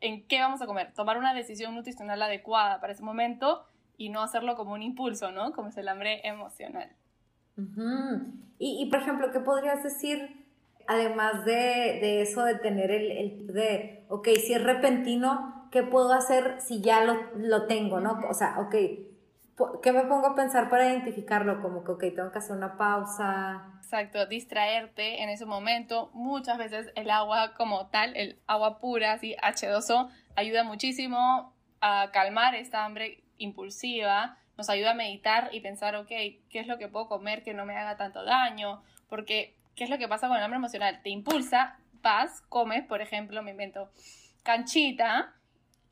en 0.00 0.26
qué 0.26 0.40
vamos 0.40 0.62
a 0.62 0.66
comer, 0.66 0.92
tomar 0.94 1.18
una 1.18 1.34
decisión 1.34 1.74
nutricional 1.74 2.20
adecuada 2.22 2.80
para 2.80 2.92
ese 2.92 3.02
momento 3.02 3.66
y 3.96 4.10
no 4.10 4.22
hacerlo 4.22 4.56
como 4.56 4.74
un 4.74 4.82
impulso, 4.82 5.32
¿no? 5.32 5.52
Como 5.52 5.68
es 5.68 5.76
el 5.76 5.88
hambre 5.88 6.20
emocional. 6.24 6.90
y, 8.58 8.88
por 8.90 9.00
ejemplo, 9.00 9.32
¿qué 9.32 9.40
podrías 9.40 9.82
decir, 9.82 10.46
además 10.86 11.44
de, 11.44 11.52
de 12.00 12.22
eso 12.22 12.44
de 12.44 12.54
tener 12.54 12.90
el, 12.90 13.10
el, 13.10 13.46
de, 13.48 14.04
ok, 14.08 14.28
si 14.36 14.54
es 14.54 14.62
repentino, 14.62 15.68
¿qué 15.72 15.82
puedo 15.82 16.12
hacer 16.12 16.60
si 16.60 16.80
ya 16.80 17.04
lo, 17.04 17.14
lo 17.36 17.66
tengo, 17.66 18.00
¿no? 18.00 18.20
O 18.28 18.34
sea, 18.34 18.60
ok, 18.60 18.74
¿qué 19.82 19.92
me 19.92 20.04
pongo 20.04 20.28
a 20.28 20.34
pensar 20.34 20.68
para 20.68 20.86
identificarlo? 20.86 21.60
Como 21.60 21.84
que, 21.84 21.92
ok, 21.92 22.00
tengo 22.14 22.32
que 22.32 22.38
hacer 22.38 22.56
una 22.56 22.76
pausa. 22.76 23.72
Exacto, 23.78 24.26
distraerte 24.26 25.22
en 25.22 25.28
ese 25.28 25.46
momento. 25.46 26.10
Muchas 26.12 26.58
veces 26.58 26.92
el 26.94 27.10
agua 27.10 27.54
como 27.54 27.86
tal, 27.88 28.16
el 28.16 28.38
agua 28.46 28.80
pura, 28.80 29.12
así 29.12 29.36
H2O, 29.42 30.10
ayuda 30.36 30.64
muchísimo 30.64 31.54
a 31.80 32.10
calmar 32.12 32.54
esta 32.54 32.84
hambre 32.84 33.22
impulsiva, 33.38 34.36
nos 34.56 34.68
ayuda 34.68 34.90
a 34.90 34.94
meditar 34.94 35.50
y 35.52 35.60
pensar, 35.60 35.94
ok, 35.96 36.08
¿qué 36.08 36.40
es 36.52 36.66
lo 36.66 36.78
que 36.78 36.88
puedo 36.88 37.08
comer 37.08 37.42
que 37.42 37.54
no 37.54 37.64
me 37.64 37.76
haga 37.76 37.96
tanto 37.96 38.24
daño? 38.24 38.82
Porque, 39.08 39.56
¿qué 39.76 39.84
es 39.84 39.90
lo 39.90 39.98
que 39.98 40.08
pasa 40.08 40.28
con 40.28 40.36
el 40.36 40.42
hambre 40.42 40.58
emocional? 40.58 41.00
Te 41.02 41.10
impulsa, 41.10 41.78
vas, 42.02 42.42
comes, 42.48 42.84
por 42.84 43.00
ejemplo, 43.00 43.42
me 43.42 43.52
invento 43.52 43.90
canchita, 44.42 45.34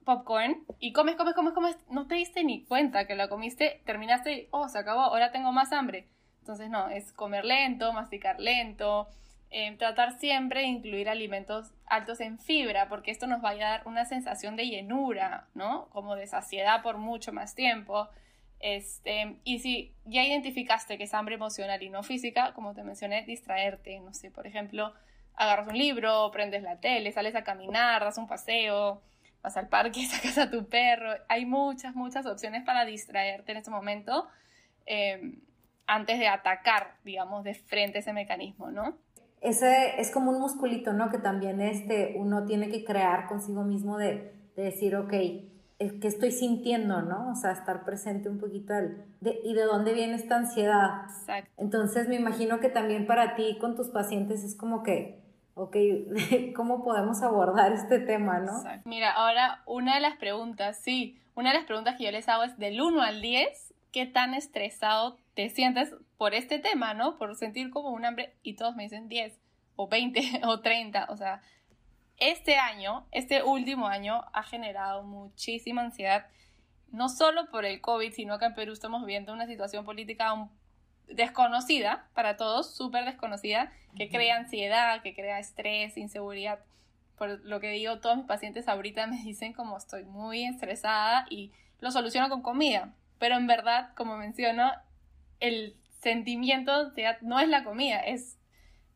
popcorn 0.06 0.64
y 0.78 0.92
comes, 0.92 1.16
comes, 1.16 1.34
comes, 1.34 1.52
comes, 1.52 1.76
no 1.90 2.06
te 2.06 2.14
diste 2.14 2.44
ni 2.44 2.64
cuenta 2.64 3.06
que 3.06 3.16
lo 3.16 3.28
comiste, 3.28 3.82
terminaste 3.84 4.32
y, 4.32 4.48
oh, 4.52 4.68
se 4.68 4.78
acabó, 4.78 5.00
ahora 5.02 5.32
tengo 5.32 5.52
más 5.52 5.72
hambre. 5.72 6.08
Entonces, 6.38 6.70
no, 6.70 6.88
es 6.88 7.12
comer 7.12 7.44
lento, 7.44 7.92
masticar 7.92 8.40
lento, 8.40 9.08
eh, 9.50 9.76
tratar 9.76 10.18
siempre 10.18 10.60
de 10.60 10.68
incluir 10.68 11.08
alimentos 11.08 11.72
altos 11.86 12.20
en 12.20 12.38
fibra, 12.38 12.88
porque 12.88 13.10
esto 13.10 13.26
nos 13.26 13.44
va 13.44 13.50
a 13.50 13.56
dar 13.56 13.82
una 13.84 14.04
sensación 14.04 14.56
de 14.56 14.68
llenura, 14.68 15.48
¿no? 15.54 15.88
Como 15.90 16.14
de 16.14 16.26
saciedad 16.26 16.82
por 16.82 16.98
mucho 16.98 17.32
más 17.32 17.54
tiempo. 17.54 18.08
Este, 18.60 19.36
y 19.44 19.58
si 19.58 19.92
ya 20.04 20.24
identificaste 20.24 20.96
que 20.96 21.04
es 21.04 21.14
hambre 21.14 21.34
emocional 21.34 21.82
y 21.82 21.90
no 21.90 22.02
física, 22.04 22.54
como 22.54 22.74
te 22.74 22.84
mencioné, 22.84 23.24
distraerte, 23.24 23.98
no 24.00 24.14
sé, 24.14 24.30
por 24.30 24.46
ejemplo, 24.46 24.94
agarras 25.34 25.68
un 25.68 25.76
libro, 25.76 26.30
prendes 26.30 26.62
la 26.62 26.78
tele, 26.78 27.12
sales 27.12 27.34
a 27.34 27.42
caminar, 27.44 28.02
das 28.04 28.18
un 28.18 28.28
paseo, 28.28 29.02
vas 29.42 29.56
al 29.56 29.68
parque, 29.68 30.06
sacas 30.10 30.38
a 30.38 30.50
tu 30.50 30.68
perro. 30.68 31.10
Hay 31.28 31.46
muchas, 31.46 31.94
muchas 31.94 32.26
opciones 32.26 32.64
para 32.64 32.84
distraerte 32.84 33.52
en 33.52 33.58
este 33.58 33.70
momento. 33.70 34.26
Eh, 34.86 35.38
antes 35.86 36.18
de 36.18 36.28
atacar, 36.28 36.96
digamos, 37.04 37.44
de 37.44 37.54
frente 37.54 38.00
ese 38.00 38.12
mecanismo, 38.12 38.70
¿no? 38.70 38.96
Ese 39.40 40.00
es 40.00 40.10
como 40.10 40.30
un 40.30 40.40
musculito, 40.40 40.92
¿no? 40.92 41.10
Que 41.10 41.18
también 41.18 41.60
este, 41.60 42.14
uno 42.16 42.44
tiene 42.44 42.68
que 42.68 42.84
crear 42.84 43.26
consigo 43.28 43.62
mismo 43.62 43.98
de, 43.98 44.32
decir, 44.56 44.96
ok, 44.96 45.10
¿qué 45.10 46.00
estoy 46.02 46.32
sintiendo, 46.32 47.02
no? 47.02 47.30
O 47.30 47.34
sea, 47.34 47.52
estar 47.52 47.84
presente 47.84 48.30
un 48.30 48.38
poquito 48.38 48.72
al, 48.72 49.04
de, 49.20 49.38
y 49.44 49.52
de 49.52 49.62
dónde 49.64 49.92
viene 49.92 50.14
esta 50.14 50.36
ansiedad. 50.36 51.02
Exacto. 51.04 51.50
Entonces 51.58 52.08
me 52.08 52.16
imagino 52.16 52.58
que 52.58 52.70
también 52.70 53.06
para 53.06 53.36
ti 53.36 53.58
con 53.60 53.76
tus 53.76 53.90
pacientes 53.90 54.42
es 54.42 54.56
como 54.56 54.82
que, 54.82 55.25
ok, 55.56 55.76
¿cómo 56.54 56.84
podemos 56.84 57.22
abordar 57.22 57.72
este 57.72 57.98
tema, 57.98 58.38
no? 58.38 58.58
Exacto. 58.58 58.88
Mira, 58.88 59.10
ahora 59.10 59.62
una 59.66 59.94
de 59.94 60.00
las 60.00 60.16
preguntas, 60.16 60.78
sí, 60.78 61.18
una 61.34 61.50
de 61.50 61.56
las 61.56 61.66
preguntas 61.66 61.96
que 61.96 62.04
yo 62.04 62.12
les 62.12 62.28
hago 62.28 62.44
es 62.44 62.56
del 62.58 62.80
1 62.80 63.02
al 63.02 63.20
10, 63.20 63.74
¿qué 63.90 64.06
tan 64.06 64.34
estresado 64.34 65.18
te 65.34 65.48
sientes 65.48 65.94
por 66.18 66.34
este 66.34 66.58
tema, 66.58 66.94
¿no? 66.94 67.18
Por 67.18 67.34
sentir 67.36 67.70
como 67.70 67.90
un 67.90 68.04
hambre 68.04 68.34
y 68.42 68.54
todos 68.54 68.76
me 68.76 68.84
dicen 68.84 69.08
10 69.08 69.40
o 69.76 69.88
20 69.88 70.42
o 70.44 70.60
30, 70.60 71.06
o 71.08 71.16
sea, 71.16 71.40
este 72.18 72.56
año, 72.56 73.06
este 73.10 73.42
último 73.42 73.88
año 73.88 74.24
ha 74.32 74.42
generado 74.42 75.02
muchísima 75.02 75.82
ansiedad, 75.82 76.26
no 76.92 77.08
solo 77.08 77.50
por 77.50 77.64
el 77.64 77.80
COVID, 77.80 78.12
sino 78.12 78.38
que 78.38 78.44
en 78.44 78.54
Perú 78.54 78.72
estamos 78.72 79.02
viviendo 79.02 79.32
una 79.32 79.46
situación 79.46 79.84
política 79.84 80.34
desconocida 81.08 82.08
para 82.14 82.36
todos, 82.36 82.74
súper 82.74 83.04
desconocida, 83.04 83.72
que 83.96 84.08
crea 84.08 84.36
ansiedad, 84.36 85.02
que 85.02 85.14
crea 85.14 85.38
estrés, 85.38 85.96
inseguridad. 85.96 86.60
Por 87.16 87.40
lo 87.44 87.60
que 87.60 87.70
digo, 87.70 87.98
todos 88.00 88.16
mis 88.16 88.26
pacientes 88.26 88.68
ahorita 88.68 89.06
me 89.06 89.22
dicen 89.22 89.52
como 89.52 89.76
estoy 89.76 90.04
muy 90.04 90.44
estresada 90.44 91.26
y 91.30 91.52
lo 91.80 91.90
soluciono 91.90 92.28
con 92.28 92.42
comida. 92.42 92.92
Pero 93.18 93.36
en 93.36 93.46
verdad, 93.46 93.94
como 93.94 94.16
menciono, 94.16 94.70
el 95.40 95.76
sentimiento 96.02 96.92
no 97.22 97.40
es 97.40 97.48
la 97.48 97.64
comida, 97.64 98.00
es 98.00 98.38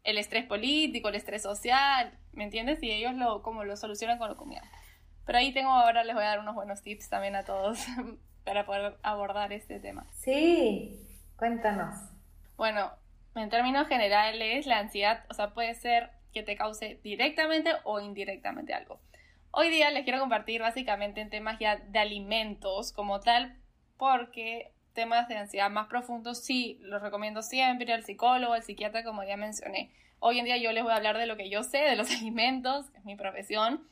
el 0.04 0.18
estrés 0.18 0.44
político, 0.44 1.08
el 1.08 1.14
estrés 1.14 1.42
social, 1.42 2.12
¿me 2.32 2.44
entiendes? 2.44 2.82
Y 2.82 2.90
ellos 2.90 3.14
lo, 3.14 3.42
como 3.42 3.64
lo 3.64 3.76
solucionan 3.76 4.18
con 4.18 4.28
la 4.28 4.34
comida. 4.34 4.62
Pero 5.26 5.38
ahí 5.38 5.52
tengo 5.52 5.70
ahora, 5.70 6.04
les 6.04 6.14
voy 6.14 6.24
a 6.24 6.28
dar 6.28 6.40
unos 6.40 6.54
buenos 6.54 6.82
tips 6.82 7.08
también 7.08 7.36
a 7.36 7.44
todos 7.44 7.78
para 8.44 8.66
poder 8.66 8.96
abordar 9.02 9.52
este 9.52 9.80
tema. 9.80 10.06
Sí, 10.12 11.09
cuéntanos. 11.40 11.96
Bueno, 12.58 12.92
en 13.34 13.48
términos 13.48 13.88
generales, 13.88 14.66
la 14.66 14.78
ansiedad, 14.78 15.24
o 15.30 15.34
sea, 15.34 15.54
puede 15.54 15.74
ser 15.74 16.10
que 16.34 16.42
te 16.42 16.54
cause 16.54 17.00
directamente 17.02 17.72
o 17.84 17.98
indirectamente 17.98 18.74
algo. 18.74 19.00
Hoy 19.50 19.70
día 19.70 19.90
les 19.90 20.04
quiero 20.04 20.20
compartir 20.20 20.60
básicamente 20.60 21.22
en 21.22 21.30
temas 21.30 21.58
ya 21.58 21.76
de 21.76 21.98
alimentos 21.98 22.92
como 22.92 23.20
tal, 23.20 23.56
porque 23.96 24.74
temas 24.92 25.28
de 25.28 25.38
ansiedad 25.38 25.70
más 25.70 25.88
profundos 25.88 26.44
sí 26.44 26.78
los 26.82 27.00
recomiendo 27.00 27.42
siempre 27.42 27.90
al 27.92 28.04
psicólogo, 28.04 28.52
al 28.52 28.62
psiquiatra, 28.62 29.02
como 29.02 29.24
ya 29.24 29.38
mencioné. 29.38 29.90
Hoy 30.18 30.38
en 30.38 30.44
día 30.44 30.58
yo 30.58 30.72
les 30.72 30.82
voy 30.82 30.92
a 30.92 30.96
hablar 30.96 31.16
de 31.16 31.26
lo 31.26 31.38
que 31.38 31.48
yo 31.48 31.62
sé, 31.62 31.78
de 31.78 31.96
los 31.96 32.10
alimentos, 32.20 32.90
que 32.90 32.98
es 32.98 33.04
mi 33.06 33.16
profesión. 33.16 33.88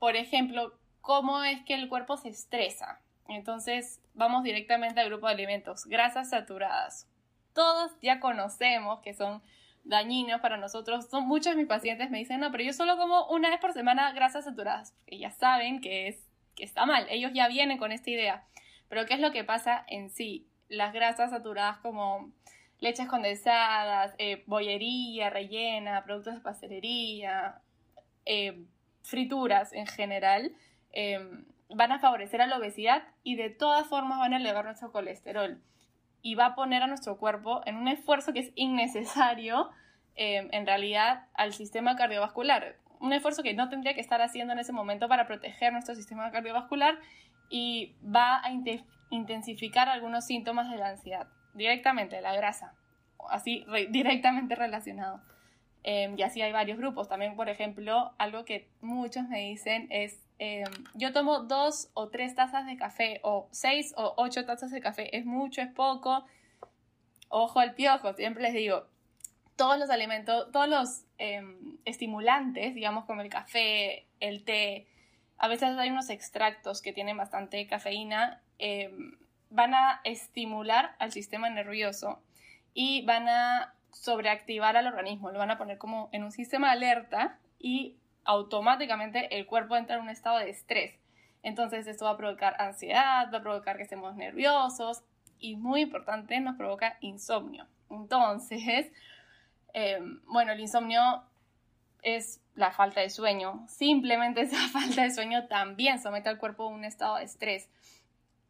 Por 0.00 0.16
ejemplo, 0.16 0.76
cómo 1.00 1.44
es 1.44 1.62
que 1.64 1.74
el 1.74 1.88
cuerpo 1.88 2.16
se 2.16 2.28
estresa. 2.28 3.00
Entonces, 3.28 4.00
vamos 4.14 4.42
directamente 4.42 5.00
al 5.00 5.08
grupo 5.08 5.26
de 5.26 5.34
alimentos. 5.34 5.84
Grasas 5.86 6.30
saturadas. 6.30 7.06
Todos 7.52 7.92
ya 8.00 8.20
conocemos 8.20 9.00
que 9.00 9.14
son 9.14 9.42
dañinos 9.84 10.40
para 10.40 10.56
nosotros. 10.56 11.08
Son, 11.10 11.26
muchos 11.26 11.52
de 11.52 11.58
mis 11.58 11.68
pacientes 11.68 12.10
me 12.10 12.18
dicen, 12.18 12.40
no, 12.40 12.50
pero 12.50 12.64
yo 12.64 12.72
solo 12.72 12.96
como 12.96 13.26
una 13.28 13.50
vez 13.50 13.60
por 13.60 13.72
semana 13.72 14.12
grasas 14.12 14.44
saturadas. 14.44 14.92
Porque 14.98 15.18
ya 15.18 15.30
saben 15.30 15.80
que, 15.80 16.08
es, 16.08 16.26
que 16.54 16.64
está 16.64 16.86
mal. 16.86 17.06
Ellos 17.10 17.32
ya 17.34 17.48
vienen 17.48 17.78
con 17.78 17.92
esta 17.92 18.10
idea. 18.10 18.44
Pero 18.88 19.06
¿qué 19.06 19.14
es 19.14 19.20
lo 19.20 19.32
que 19.32 19.44
pasa 19.44 19.84
en 19.86 20.10
sí? 20.10 20.48
Las 20.68 20.92
grasas 20.92 21.30
saturadas 21.30 21.78
como 21.78 22.32
leches 22.80 23.08
condensadas, 23.08 24.14
eh, 24.18 24.44
bollería 24.46 25.30
rellena, 25.30 26.04
productos 26.04 26.34
de 26.34 26.40
pastelería, 26.40 27.60
eh, 28.24 28.64
frituras 29.02 29.72
en 29.72 29.86
general, 29.86 30.52
em, 30.92 31.44
van 31.70 31.92
a 31.92 31.98
favorecer 31.98 32.40
a 32.40 32.46
la 32.46 32.58
obesidad 32.58 33.04
y 33.22 33.36
de 33.36 33.50
todas 33.50 33.86
formas 33.86 34.18
van 34.18 34.32
a 34.32 34.38
elevar 34.38 34.64
nuestro 34.64 34.90
colesterol 34.90 35.62
y 36.22 36.34
va 36.34 36.46
a 36.46 36.54
poner 36.54 36.82
a 36.82 36.86
nuestro 36.86 37.18
cuerpo 37.18 37.62
en 37.66 37.76
un 37.76 37.88
esfuerzo 37.88 38.32
que 38.32 38.40
es 38.40 38.52
innecesario 38.54 39.70
em, 40.16 40.48
en 40.52 40.66
realidad 40.66 41.26
al 41.34 41.52
sistema 41.52 41.96
cardiovascular. 41.96 42.76
Un 43.00 43.12
esfuerzo 43.12 43.42
que 43.42 43.54
no 43.54 43.68
tendría 43.68 43.94
que 43.94 44.00
estar 44.00 44.20
haciendo 44.20 44.52
en 44.52 44.58
ese 44.58 44.72
momento 44.72 45.08
para 45.08 45.26
proteger 45.26 45.72
nuestro 45.72 45.94
sistema 45.94 46.30
cardiovascular 46.32 46.98
y 47.48 47.94
va 48.04 48.42
a 48.42 48.50
intensificar 49.10 49.88
algunos 49.88 50.26
síntomas 50.26 50.70
de 50.70 50.76
la 50.76 50.88
ansiedad, 50.88 51.28
directamente 51.54 52.20
la 52.20 52.34
grasa, 52.34 52.74
así 53.30 53.64
directamente 53.90 54.54
relacionado. 54.54 55.22
Em, 55.84 56.18
y 56.18 56.22
así 56.22 56.42
hay 56.42 56.52
varios 56.52 56.78
grupos. 56.78 57.08
También, 57.08 57.36
por 57.36 57.48
ejemplo, 57.48 58.12
algo 58.18 58.44
que 58.44 58.68
muchos 58.80 59.28
me 59.28 59.40
dicen 59.48 59.86
es, 59.90 60.27
em, 60.38 60.64
yo 60.94 61.12
tomo 61.12 61.40
dos 61.40 61.90
o 61.94 62.08
tres 62.08 62.34
tazas 62.34 62.66
de 62.66 62.76
café 62.76 63.20
o 63.22 63.48
seis 63.50 63.94
o 63.96 64.14
ocho 64.16 64.44
tazas 64.44 64.70
de 64.70 64.80
café. 64.80 65.16
¿Es 65.16 65.24
mucho? 65.24 65.60
¿Es 65.60 65.72
poco? 65.72 66.24
Ojo 67.28 67.60
al 67.60 67.74
piojo, 67.74 68.14
siempre 68.14 68.42
les 68.42 68.54
digo, 68.54 68.86
todos 69.56 69.78
los 69.78 69.90
alimentos, 69.90 70.50
todos 70.52 70.68
los 70.68 71.04
em, 71.18 71.78
estimulantes, 71.84 72.74
digamos 72.74 73.04
como 73.04 73.20
el 73.20 73.28
café, 73.28 74.06
el 74.20 74.44
té, 74.44 74.86
a 75.36 75.48
veces 75.48 75.76
hay 75.76 75.90
unos 75.90 76.10
extractos 76.10 76.82
que 76.82 76.92
tienen 76.92 77.16
bastante 77.16 77.66
cafeína, 77.66 78.42
van 79.50 79.74
a 79.74 80.00
estimular 80.04 80.96
al 80.98 81.12
sistema 81.12 81.48
nervioso 81.48 82.20
y 82.74 83.04
van 83.04 83.28
a 83.28 83.74
sobreactivar 83.92 84.76
al 84.76 84.86
organismo, 84.86 85.30
lo 85.30 85.38
van 85.38 85.50
a 85.50 85.58
poner 85.58 85.78
como 85.78 86.08
en 86.12 86.24
un 86.24 86.32
sistema 86.32 86.70
alerta 86.70 87.38
y 87.58 87.96
automáticamente 88.28 89.34
el 89.38 89.46
cuerpo 89.46 89.74
entra 89.74 89.96
en 89.96 90.02
un 90.02 90.10
estado 90.10 90.38
de 90.38 90.50
estrés. 90.50 90.94
Entonces 91.42 91.86
esto 91.86 92.04
va 92.04 92.10
a 92.10 92.16
provocar 92.18 92.60
ansiedad, 92.60 93.32
va 93.32 93.38
a 93.38 93.42
provocar 93.42 93.78
que 93.78 93.84
estemos 93.84 94.14
nerviosos 94.16 95.02
y 95.38 95.56
muy 95.56 95.80
importante, 95.80 96.38
nos 96.38 96.56
provoca 96.56 96.98
insomnio. 97.00 97.66
Entonces, 97.90 98.92
em, 99.72 100.20
bueno, 100.26 100.52
el 100.52 100.60
insomnio 100.60 101.22
es 102.02 102.42
la 102.54 102.70
falta 102.70 103.00
de 103.00 103.08
sueño. 103.08 103.64
Simplemente 103.66 104.40
esa 104.42 104.68
falta 104.68 105.04
de 105.04 105.10
sueño 105.10 105.46
también 105.48 105.98
somete 105.98 106.28
al 106.28 106.36
cuerpo 106.36 106.64
a 106.64 106.68
un 106.68 106.84
estado 106.84 107.16
de 107.16 107.24
estrés. 107.24 107.70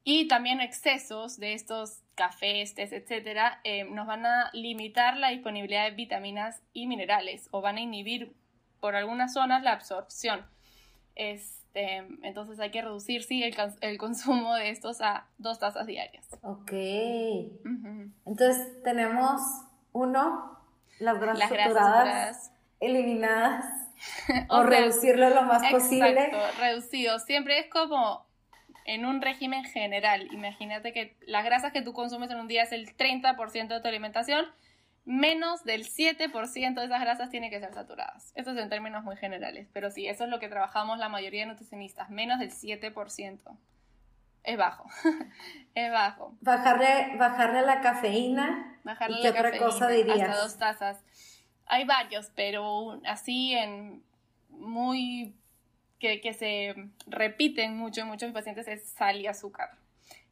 Y 0.02 0.26
también 0.26 0.60
excesos 0.60 1.38
de 1.38 1.52
estos 1.52 2.00
cafés, 2.16 2.74
tés, 2.74 2.90
etcétera, 2.90 3.60
eh, 3.62 3.84
nos 3.84 4.08
van 4.08 4.26
a 4.26 4.50
limitar 4.54 5.16
la 5.16 5.28
disponibilidad 5.28 5.84
de 5.84 5.92
vitaminas 5.92 6.62
y 6.72 6.88
minerales 6.88 7.48
o 7.52 7.60
van 7.60 7.76
a 7.76 7.80
inhibir 7.80 8.34
por 8.80 8.96
algunas 8.96 9.32
zonas 9.32 9.62
la 9.62 9.72
absorción. 9.72 10.46
Este, 11.14 11.98
entonces 12.22 12.60
hay 12.60 12.70
que 12.70 12.82
reducir, 12.82 13.22
sí, 13.22 13.42
el, 13.42 13.98
consumo 13.98 14.54
de 14.54 14.70
estos 14.70 15.00
a 15.00 15.26
dos 15.38 15.58
tazas 15.58 15.86
diarias. 15.86 16.26
Ok. 16.42 16.72
Entonces 18.24 18.82
tenemos 18.82 19.40
uno, 19.92 20.58
las 20.98 21.18
grasas, 21.18 21.48
saturadas, 21.48 22.52
eliminadas 22.80 23.64
o, 24.48 24.62
reducirlo 24.62 25.30
lo 25.30 25.42
más 25.42 25.62
posible. 25.70 26.26
Exacto, 26.26 26.60
reducido. 26.60 27.18
Siempre 27.18 27.58
es 27.58 27.68
como 27.68 28.26
en 28.84 29.04
un 29.04 29.20
régimen 29.20 29.64
general. 29.64 30.28
Imagínate 30.32 30.92
que 30.92 31.16
las 31.26 31.44
grasas 31.44 31.72
que 31.72 31.82
tú 31.82 31.92
consumes 31.92 32.30
en 32.30 32.38
un 32.38 32.48
día 32.48 32.62
es 32.62 32.72
el 32.72 32.96
30% 32.96 33.68
de 33.68 33.80
tu 33.80 33.88
alimentación, 33.88 34.46
menos 35.08 35.64
del 35.64 35.84
7% 35.86 36.74
de 36.74 36.84
esas 36.84 37.00
grasas 37.00 37.30
tienen 37.30 37.48
que 37.48 37.58
ser 37.58 37.72
saturadas. 37.72 38.30
Esto 38.34 38.50
es 38.50 38.58
en 38.58 38.68
términos 38.68 39.02
muy 39.04 39.16
generales, 39.16 39.66
pero 39.72 39.90
sí, 39.90 40.06
eso 40.06 40.24
es 40.24 40.30
lo 40.30 40.38
que 40.38 40.48
trabajamos 40.48 40.98
la 40.98 41.08
mayoría 41.08 41.40
de 41.40 41.46
nutricionistas, 41.46 42.10
menos 42.10 42.38
del 42.38 42.50
7%. 42.50 43.56
Es 44.44 44.56
bajo, 44.58 44.88
es 45.74 45.90
bajo. 45.90 46.36
Bajarle, 46.42 47.16
bajarle 47.16 47.62
la 47.62 47.80
cafeína. 47.80 48.78
Bajarle 48.84 49.18
¿Y 49.18 49.22
qué 49.22 49.30
otra 49.30 49.56
cosa 49.58 49.88
dirías? 49.88 50.20
Hasta 50.20 50.42
dos 50.42 50.58
tazas. 50.58 51.02
Hay 51.64 51.86
varios, 51.86 52.30
pero 52.34 53.00
así 53.06 53.54
en 53.54 54.02
muy 54.50 55.34
que, 55.98 56.34
se 56.34 56.74
repiten 57.06 57.78
mucho 57.78 58.02
en 58.02 58.08
muchos 58.08 58.30
pacientes 58.32 58.68
es 58.68 58.90
sal 58.90 59.20
y 59.20 59.26
azúcar. 59.26 59.70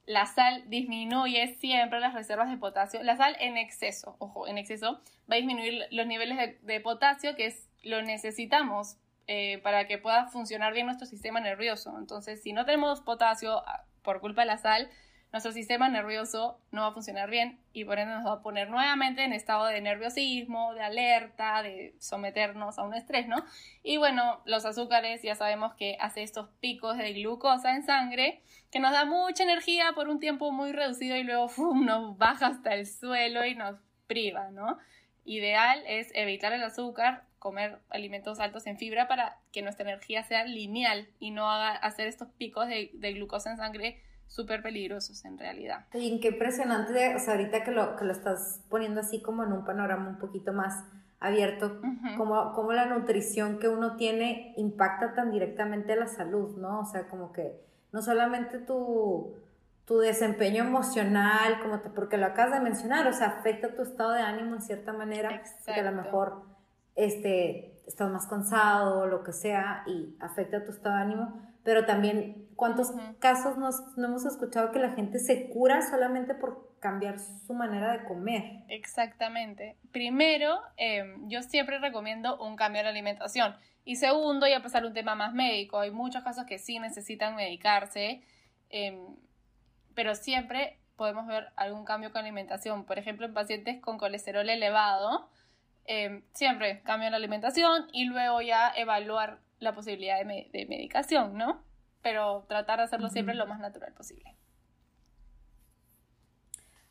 La 0.06 0.26
sal 0.26 0.62
disminuye 0.68 1.56
siempre 1.56 1.98
las 1.98 2.14
reservas 2.14 2.48
de 2.48 2.56
potasio. 2.56 3.02
La 3.02 3.16
sal 3.16 3.36
en 3.40 3.56
exceso, 3.56 4.14
ojo, 4.20 4.46
en 4.46 4.56
exceso, 4.56 5.00
va 5.30 5.34
a 5.34 5.36
disminuir 5.36 5.82
los 5.90 6.06
niveles 6.06 6.56
de, 6.62 6.80
potasio, 6.80 7.34
que 7.34 7.46
es 7.46 7.68
lo 7.82 8.00
necesitamos 8.02 8.96
eh, 9.26 9.58
para 9.64 9.88
que 9.88 9.98
pueda 9.98 10.26
funcionar 10.28 10.72
bien 10.72 10.86
nuestro 10.86 11.06
sistema 11.06 11.40
nervioso. 11.40 11.98
Entonces, 11.98 12.40
si 12.40 12.52
no 12.52 12.64
tenemos 12.64 13.00
potasio 13.00 13.62
ah, 13.66 13.84
por 14.02 14.20
culpa 14.20 14.42
de 14.42 14.46
la 14.46 14.58
sal, 14.58 14.88
nuestro 15.32 15.52
sistema 15.52 15.88
nervioso 15.88 16.58
no 16.70 16.82
va 16.82 16.88
a 16.88 16.92
funcionar 16.92 17.28
bien 17.28 17.58
y 17.72 17.84
por 17.84 17.98
ende 17.98 18.14
nos 18.14 18.26
va 18.26 18.32
a 18.34 18.42
poner 18.42 18.70
nuevamente 18.70 19.24
en 19.24 19.32
estado 19.32 19.66
de 19.66 19.80
nerviosismo, 19.80 20.72
de 20.74 20.82
alerta, 20.82 21.62
de 21.62 21.94
someternos 21.98 22.78
a 22.78 22.84
un 22.84 22.94
estrés, 22.94 23.26
¿no? 23.26 23.44
Y 23.82 23.96
bueno, 23.96 24.40
los 24.46 24.64
azúcares 24.64 25.22
ya 25.22 25.34
sabemos 25.34 25.74
que 25.74 25.96
hace 26.00 26.22
estos 26.22 26.48
picos 26.60 26.96
de 26.96 27.12
glucosa 27.12 27.74
en 27.74 27.84
sangre 27.84 28.40
que 28.70 28.80
nos 28.80 28.92
da 28.92 29.04
mucha 29.04 29.42
energía 29.42 29.92
por 29.94 30.08
un 30.08 30.20
tiempo 30.20 30.52
muy 30.52 30.72
reducido 30.72 31.16
y 31.16 31.24
luego 31.24 31.50
nos 31.74 32.16
baja 32.16 32.46
hasta 32.46 32.74
el 32.74 32.86
suelo 32.86 33.44
y 33.44 33.54
nos 33.54 33.76
priva, 34.06 34.50
¿no? 34.50 34.78
Ideal 35.24 35.82
es 35.86 36.08
evitar 36.14 36.52
el 36.52 36.62
azúcar, 36.62 37.24
comer 37.40 37.80
alimentos 37.90 38.38
altos 38.38 38.66
en 38.66 38.78
fibra 38.78 39.08
para 39.08 39.38
que 39.52 39.62
nuestra 39.62 39.82
energía 39.82 40.22
sea 40.22 40.44
lineal 40.44 41.08
y 41.18 41.32
no 41.32 41.50
haga 41.50 41.72
hacer 41.76 42.06
estos 42.06 42.28
picos 42.38 42.68
de 42.68 43.12
glucosa 43.12 43.50
en 43.50 43.56
sangre 43.56 44.05
súper 44.26 44.62
peligrosos 44.62 45.24
en 45.24 45.38
realidad. 45.38 45.86
Y 45.94 46.20
qué 46.20 46.28
impresionante, 46.28 47.14
o 47.14 47.18
sea, 47.18 47.34
ahorita 47.34 47.64
que 47.64 47.70
lo, 47.70 47.96
que 47.96 48.04
lo 48.04 48.12
estás 48.12 48.60
poniendo 48.68 49.00
así 49.00 49.20
como 49.22 49.44
en 49.44 49.52
un 49.52 49.64
panorama 49.64 50.08
un 50.08 50.18
poquito 50.18 50.52
más 50.52 50.84
abierto, 51.18 51.80
como, 52.16 52.52
como 52.52 52.72
la 52.72 52.86
nutrición 52.86 53.58
que 53.58 53.68
uno 53.68 53.96
tiene 53.96 54.52
impacta 54.56 55.14
tan 55.14 55.30
directamente 55.30 55.96
la 55.96 56.06
salud, 56.06 56.56
¿no? 56.58 56.80
O 56.80 56.84
sea, 56.84 57.08
como 57.08 57.32
que 57.32 57.58
no 57.92 58.02
solamente 58.02 58.58
tu, 58.58 59.34
tu 59.86 59.98
desempeño 59.98 60.64
emocional, 60.64 61.60
como 61.62 61.80
te, 61.80 61.88
porque 61.88 62.18
lo 62.18 62.26
acabas 62.26 62.52
de 62.52 62.60
mencionar, 62.60 63.06
o 63.06 63.12
sea, 63.12 63.28
afecta 63.28 63.74
tu 63.74 63.82
estado 63.82 64.12
de 64.12 64.20
ánimo 64.20 64.56
en 64.56 64.62
cierta 64.62 64.92
manera, 64.92 65.42
que 65.64 65.72
a 65.72 65.90
lo 65.90 65.92
mejor 65.92 66.42
este, 66.94 67.80
estás 67.86 68.10
más 68.10 68.26
cansado 68.26 69.00
o 69.00 69.06
lo 69.06 69.22
que 69.22 69.32
sea 69.32 69.84
y 69.86 70.16
afecta 70.20 70.64
tu 70.64 70.72
estado 70.72 70.96
de 70.96 71.02
ánimo, 71.02 71.40
pero 71.64 71.86
también 71.86 72.45
cuántos 72.56 72.92
casos 73.18 73.56
nos, 73.58 73.96
no 73.96 74.08
hemos 74.08 74.24
escuchado 74.24 74.72
que 74.72 74.78
la 74.78 74.90
gente 74.90 75.18
se 75.18 75.48
cura 75.50 75.82
solamente 75.82 76.34
por 76.34 76.74
cambiar 76.80 77.18
su 77.18 77.54
manera 77.54 77.92
de 77.92 78.04
comer. 78.04 78.64
Exactamente. 78.68 79.76
Primero, 79.92 80.60
em, 80.76 81.28
yo 81.28 81.42
siempre 81.42 81.78
recomiendo 81.78 82.38
un 82.42 82.56
cambio 82.56 82.80
de 82.80 82.84
la 82.84 82.90
alimentación. 82.90 83.56
Y 83.84 83.96
segundo, 83.96 84.48
ya 84.48 84.62
pasar 84.62 84.84
un 84.84 84.94
tema 84.94 85.14
más 85.14 85.32
médico. 85.32 85.78
Hay 85.78 85.90
muchos 85.90 86.24
casos 86.24 86.44
que 86.44 86.58
sí 86.58 86.78
necesitan 86.78 87.36
medicarse, 87.36 88.22
em, 88.70 89.16
pero 89.94 90.14
siempre 90.14 90.78
podemos 90.96 91.26
ver 91.26 91.48
algún 91.56 91.84
cambio 91.84 92.10
con 92.10 92.22
alimentación. 92.22 92.84
Por 92.84 92.98
ejemplo, 92.98 93.26
en 93.26 93.34
pacientes 93.34 93.80
con 93.80 93.98
colesterol 93.98 94.48
elevado, 94.48 95.28
em, 95.86 96.22
siempre 96.32 96.80
cambio 96.82 97.10
la 97.10 97.16
alimentación 97.16 97.86
y 97.92 98.06
luego 98.06 98.40
ya 98.42 98.72
evaluar 98.74 99.38
la 99.60 99.74
posibilidad 99.74 100.18
de, 100.18 100.66
medicación, 100.68 101.36
¿no? 101.36 101.62
Pero 102.06 102.44
tratar 102.46 102.78
de 102.78 102.84
hacerlo 102.84 103.08
siempre 103.08 103.34
lo 103.34 103.48
más 103.48 103.58
natural 103.58 103.92
posible. 103.92 104.36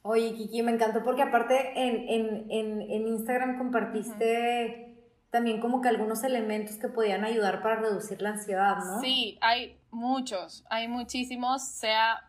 Oye, 0.01 0.33
Kiki, 0.33 0.61
me 0.61 0.73
encantó 0.73 1.05
porque 1.05 1.21
aparte 1.21 1.71
en, 1.73 3.07
Instagram 3.07 3.57
compartiste 3.57 4.93
también 5.29 5.61
como 5.61 5.81
que 5.81 5.87
algunos 5.87 6.25
elementos 6.25 6.75
que 6.75 6.89
podían 6.89 7.23
ayudar 7.23 7.63
para 7.63 7.77
reducir 7.77 8.21
la 8.21 8.31
ansiedad, 8.31 8.75
¿no? 8.75 8.99
Sí, 8.99 9.37
hay 9.39 9.79
muchos, 9.89 10.65
hay 10.69 10.89
muchísimos, 10.89 11.65
sea 11.65 12.19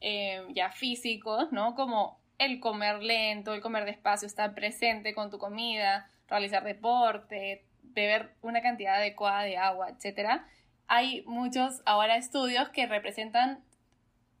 eh, 0.00 0.44
ya 0.52 0.72
físicos, 0.72 1.52
¿no? 1.52 1.76
Como 1.76 2.18
el 2.38 2.58
comer 2.58 3.04
lento, 3.04 3.54
el 3.54 3.60
comer 3.60 3.84
despacio, 3.84 4.26
estar 4.26 4.52
presente 4.52 5.14
con 5.14 5.30
tu 5.30 5.38
comida, 5.38 6.10
realizar 6.26 6.64
deporte, 6.64 7.64
beber 7.82 8.34
una 8.42 8.62
cantidad 8.62 8.96
adecuada 8.96 9.44
de 9.44 9.58
agua, 9.58 9.90
etc. 9.90 10.42
Hay 10.88 11.22
muchos 11.26 11.82
ahora 11.84 12.16
estudios 12.16 12.70
que 12.70 12.86
representan 12.86 13.62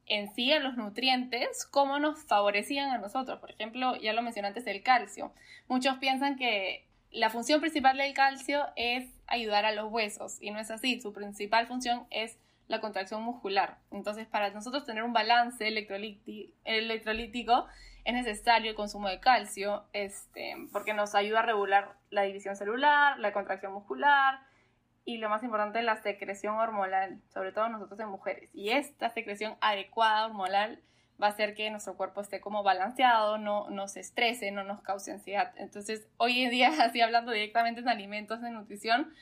en 0.06 0.34
sí 0.34 0.52
a 0.52 0.58
los 0.58 0.76
nutrientes, 0.76 1.64
cómo 1.64 1.98
nos 1.98 2.24
favorecían 2.24 2.90
a 2.90 2.98
nosotros. 2.98 3.38
Por 3.40 3.50
ejemplo, 3.50 3.96
ya 3.96 4.12
lo 4.12 4.22
mencioné 4.22 4.48
antes, 4.48 4.66
el 4.66 4.82
calcio. 4.82 5.32
Muchos 5.68 5.98
piensan 5.98 6.36
que 6.36 6.86
la 7.10 7.30
función 7.30 7.60
principal 7.60 7.96
del 7.96 8.14
calcio 8.14 8.66
es 8.76 9.08
ayudar 9.26 9.64
a 9.64 9.72
los 9.72 9.90
huesos 9.90 10.38
y 10.40 10.50
no 10.50 10.58
es 10.58 10.70
así. 10.70 11.00
Su 11.00 11.12
principal 11.12 11.66
función 11.66 12.06
es 12.10 12.38
la 12.68 12.80
contracción 12.80 13.22
muscular. 13.22 13.78
Entonces, 13.90 14.26
para 14.26 14.50
nosotros 14.50 14.84
tener 14.84 15.02
un 15.02 15.12
balance 15.12 15.66
electrolítico 15.66 17.66
es 18.04 18.14
necesario 18.14 18.70
el 18.70 18.76
consumo 18.76 19.08
de 19.08 19.20
calcio, 19.20 19.84
este, 19.92 20.56
porque 20.72 20.92
nos 20.92 21.14
ayuda 21.14 21.40
a 21.40 21.42
regular 21.42 21.92
la 22.10 22.22
división 22.22 22.56
celular, 22.56 23.18
la 23.18 23.32
contracción 23.32 23.72
muscular 23.72 24.40
y 25.04 25.18
lo 25.18 25.28
más 25.28 25.42
importante, 25.42 25.82
la 25.82 25.96
secreción 25.96 26.56
hormonal, 26.56 27.20
sobre 27.32 27.52
todo 27.52 27.68
nosotros 27.68 27.98
en 28.00 28.08
mujeres. 28.08 28.50
Y 28.52 28.70
esta 28.70 29.10
secreción 29.10 29.56
adecuada 29.60 30.26
hormonal 30.26 30.80
va 31.20 31.28
a 31.28 31.30
hacer 31.30 31.54
que 31.54 31.70
nuestro 31.70 31.96
cuerpo 31.96 32.20
esté 32.20 32.40
como 32.40 32.62
balanceado, 32.62 33.38
no, 33.38 33.68
no 33.70 33.88
se 33.88 34.00
estrese, 34.00 34.50
no 34.50 34.64
nos 34.64 34.80
cause 34.82 35.12
ansiedad. 35.12 35.52
Entonces, 35.56 36.06
hoy 36.16 36.42
en 36.42 36.50
día, 36.50 36.70
así 36.80 37.00
hablando 37.00 37.32
directamente 37.32 37.80
en 37.80 37.88
alimentos 37.88 38.40
de 38.40 38.50
nutrición, 38.50 39.12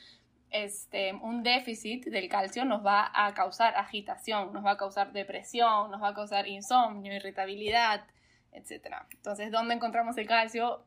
este, 0.51 1.13
un 1.15 1.43
déficit 1.43 2.07
del 2.07 2.29
calcio 2.29 2.65
nos 2.65 2.85
va 2.85 3.11
a 3.15 3.33
causar 3.35 3.77
agitación, 3.77 4.53
nos 4.53 4.65
va 4.65 4.73
a 4.73 4.77
causar 4.77 5.13
depresión, 5.13 5.91
nos 5.91 6.03
va 6.03 6.09
a 6.09 6.15
causar 6.15 6.49
insomnio, 6.49 7.15
irritabilidad, 7.15 8.05
etc. 8.53 8.97
Entonces, 9.13 9.53
¿dónde 9.53 9.75
encontramos 9.75 10.19
el 10.19 10.27
calcio? 10.27 10.85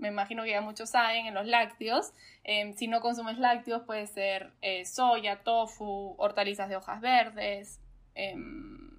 Me 0.00 0.08
imagino 0.08 0.44
que 0.44 0.50
ya 0.50 0.60
muchos 0.62 0.90
saben, 0.90 1.26
en 1.26 1.34
los 1.34 1.46
lácteos. 1.46 2.12
Em, 2.42 2.74
si 2.74 2.88
no 2.88 3.00
consumes 3.00 3.38
lácteos, 3.38 3.82
puede 3.82 4.06
ser 4.06 4.50
eh, 4.62 4.84
soya, 4.86 5.42
tofu, 5.42 6.14
hortalizas 6.18 6.68
de 6.68 6.76
hojas 6.76 7.00
verdes. 7.00 7.80
Em, 8.14 8.90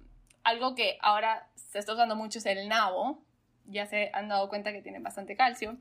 algo 0.44 0.74
que 0.74 0.98
ahora 1.00 1.48
se 1.56 1.80
está 1.80 1.92
usando 1.92 2.16
mucho 2.16 2.38
es 2.38 2.46
el 2.46 2.68
nabo. 2.68 3.20
Ya 3.66 3.86
se 3.86 4.10
han 4.14 4.28
dado 4.28 4.48
cuenta 4.48 4.72
que 4.72 4.80
tiene 4.80 5.00
bastante 5.00 5.36
calcio. 5.36 5.76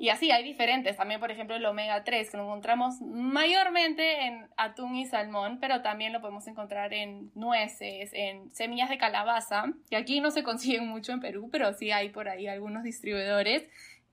Y 0.00 0.08
así 0.08 0.30
hay 0.30 0.42
diferentes, 0.42 0.96
también 0.96 1.20
por 1.20 1.30
ejemplo 1.30 1.54
el 1.54 1.66
omega 1.66 2.04
3 2.04 2.30
que 2.30 2.38
lo 2.38 2.44
encontramos 2.44 3.02
mayormente 3.02 4.24
en 4.24 4.48
atún 4.56 4.96
y 4.96 5.04
salmón, 5.04 5.58
pero 5.60 5.82
también 5.82 6.14
lo 6.14 6.22
podemos 6.22 6.46
encontrar 6.46 6.94
en 6.94 7.30
nueces, 7.34 8.10
en 8.14 8.50
semillas 8.50 8.88
de 8.88 8.96
calabaza, 8.96 9.66
que 9.90 9.96
aquí 9.96 10.20
no 10.20 10.30
se 10.30 10.42
consiguen 10.42 10.88
mucho 10.88 11.12
en 11.12 11.20
Perú, 11.20 11.50
pero 11.52 11.74
sí 11.74 11.90
hay 11.90 12.08
por 12.08 12.30
ahí 12.30 12.46
algunos 12.46 12.82
distribuidores, 12.82 13.64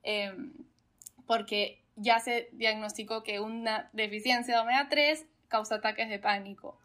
em, 0.02 0.52
porque 1.26 1.82
ya 1.96 2.20
se 2.20 2.48
diagnosticó 2.52 3.22
que 3.22 3.40
una 3.40 3.90
deficiencia 3.92 4.54
de 4.54 4.60
omega 4.60 4.88
3 4.88 5.26
causa 5.48 5.76
ataques 5.76 6.08
de 6.08 6.18
pánico. 6.18 6.78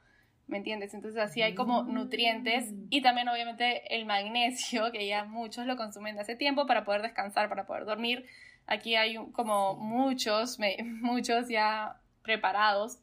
¿Me 0.48 0.58
entiendes? 0.58 0.94
Entonces 0.94 1.22
así 1.22 1.42
hay 1.42 1.56
como 1.56 1.84
nutrientes 1.84 2.74
y 2.90 3.02
también 3.02 3.30
obviamente 3.30 3.96
el 3.96 4.06
magnesio, 4.06 4.92
que 4.92 5.08
ya 5.08 5.24
muchos 5.26 5.66
lo 5.66 5.78
consumen 5.78 6.16
de 6.16 6.22
hace 6.22 6.36
tiempo 6.36 6.66
para 6.66 6.84
poder 6.84 7.02
descansar, 7.02 7.50
para 7.50 7.66
poder 7.66 7.86
dormir 7.86 8.26
Aquí 8.66 8.96
hay 8.96 9.18
como 9.34 9.76
muchos, 9.76 10.58
muchos 11.02 11.50
ya 11.50 12.00
preparados 12.22 13.00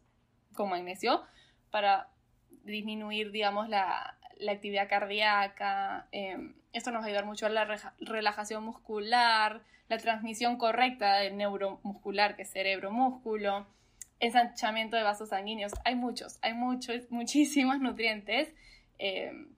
con 0.55 0.71
magnesio 0.71 1.23
para 1.71 2.09
disminuir, 2.65 3.31
digamos, 3.31 3.69
la, 3.69 4.17
actividad 4.51 4.89
cardíaca. 4.89 6.09
Em, 6.13 6.55
esto 6.73 6.91
nos 6.91 7.03
va 7.03 7.07
a 7.07 7.09
ayudar 7.09 7.27
mucho 7.27 7.47
a 7.47 7.49
la 7.49 7.67
relajación 8.01 8.65
muscular, 8.65 9.63
la 9.89 9.99
transmisión 9.99 10.57
correcta 10.57 11.17
del 11.17 11.37
neuromuscular, 11.37 12.37
que 12.37 12.43
es 12.43 12.51
cerebro-músculo, 12.51 13.67
ensanchamiento 14.21 14.97
de 14.97 15.03
vasos 15.03 15.31
sanguíneos. 15.31 15.73
Hay 15.85 15.97
muchos, 15.97 16.39
hay 16.43 16.55
muchos, 16.55 17.03
muchísimos 17.11 17.81
nutrientes 17.81 18.55
em, 18.99 19.49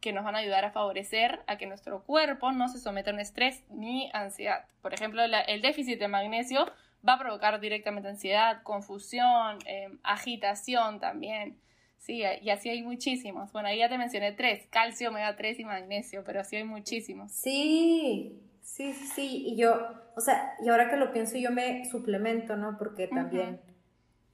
que 0.00 0.12
nos 0.12 0.24
van 0.24 0.36
a 0.36 0.38
ayudar 0.38 0.64
a 0.64 0.70
favorecer 0.70 1.40
a 1.46 1.56
que 1.56 1.66
nuestro 1.66 2.04
cuerpo 2.04 2.52
no 2.52 2.68
se 2.68 2.78
someta 2.78 3.10
a 3.10 3.14
un 3.14 3.20
estrés 3.20 3.64
ni 3.70 4.10
ansiedad. 4.12 4.66
Por 4.82 4.94
ejemplo, 4.94 5.22
el 5.22 5.62
déficit 5.62 5.98
de 5.98 6.08
magnesio 6.08 6.70
va 7.06 7.14
a 7.14 7.18
provocar 7.18 7.58
directamente 7.60 8.08
ansiedad, 8.08 8.62
confusión, 8.62 9.58
em, 9.64 9.98
agitación 10.02 11.00
también. 11.00 11.58
Sí, 11.98 12.22
y 12.42 12.50
así 12.50 12.70
hay 12.70 12.82
muchísimos. 12.82 13.52
Bueno, 13.52 13.68
ahí 13.68 13.78
ya 13.78 13.88
te 13.88 13.98
mencioné 13.98 14.32
tres, 14.32 14.66
calcio, 14.70 15.10
omega 15.10 15.36
3 15.36 15.60
y 15.60 15.64
magnesio, 15.64 16.24
pero 16.24 16.40
así 16.40 16.56
hay 16.56 16.64
muchísimos. 16.64 17.32
Sí, 17.32 18.40
sí, 18.62 18.92
sí, 18.94 19.44
y 19.48 19.56
yo, 19.56 19.76
o 20.16 20.20
sea, 20.20 20.54
y 20.64 20.68
ahora 20.68 20.88
que 20.88 20.96
lo 20.96 21.12
pienso, 21.12 21.36
yo 21.36 21.50
me 21.50 21.84
suplemento, 21.84 22.56
¿no? 22.56 22.78
Porque 22.78 23.08
también 23.08 23.60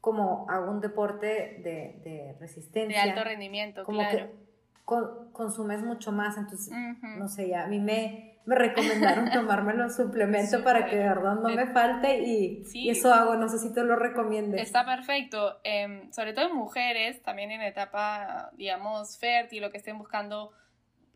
como 0.00 0.46
hago 0.50 0.70
un 0.70 0.81
deporte 0.81 1.27
de, 1.64 2.00
de, 2.05 2.37
resistencia. 2.38 3.03
De 3.03 3.11
alto 3.11 3.24
rendimiento, 3.24 3.85
claro 3.85 4.44
consumes 4.85 5.83
mucho 5.83 6.12
más, 6.12 6.37
entonces, 6.37 6.74
no 7.16 7.29
sé, 7.29 7.48
ya 7.48 7.64
a 7.64 7.66
mí 7.66 7.81
me, 7.81 8.33
me 8.46 8.54
recomendaron 8.57 9.30
tomarme 9.30 9.74
los 9.74 9.96
suplementos 9.96 10.61
para 10.64 10.87
que 10.87 10.96
de 10.96 11.04
verdad 11.04 11.35
no 11.37 11.48
me 11.48 11.66
falte 11.66 12.20
y, 12.20 12.62
eso 12.88 13.12
hago, 13.12 13.37
no 13.37 13.48
sé 13.48 13.59
si 13.59 13.72
te 13.72 13.83
lo 13.83 13.96
recomiendes. 13.96 14.61
Está 14.61 14.85
perfecto, 14.85 15.61
em, 15.64 16.11
sobre 16.12 16.33
todo 16.33 16.48
en 16.48 16.54
mujeres, 16.54 17.22
también 17.22 17.50
en 17.50 17.62
etapa, 17.62 18.50
digamos, 18.54 19.18
fértil, 19.18 19.62
lo 19.62 19.70
que 19.70 19.78
estén 19.78 19.98
buscando 19.98 20.52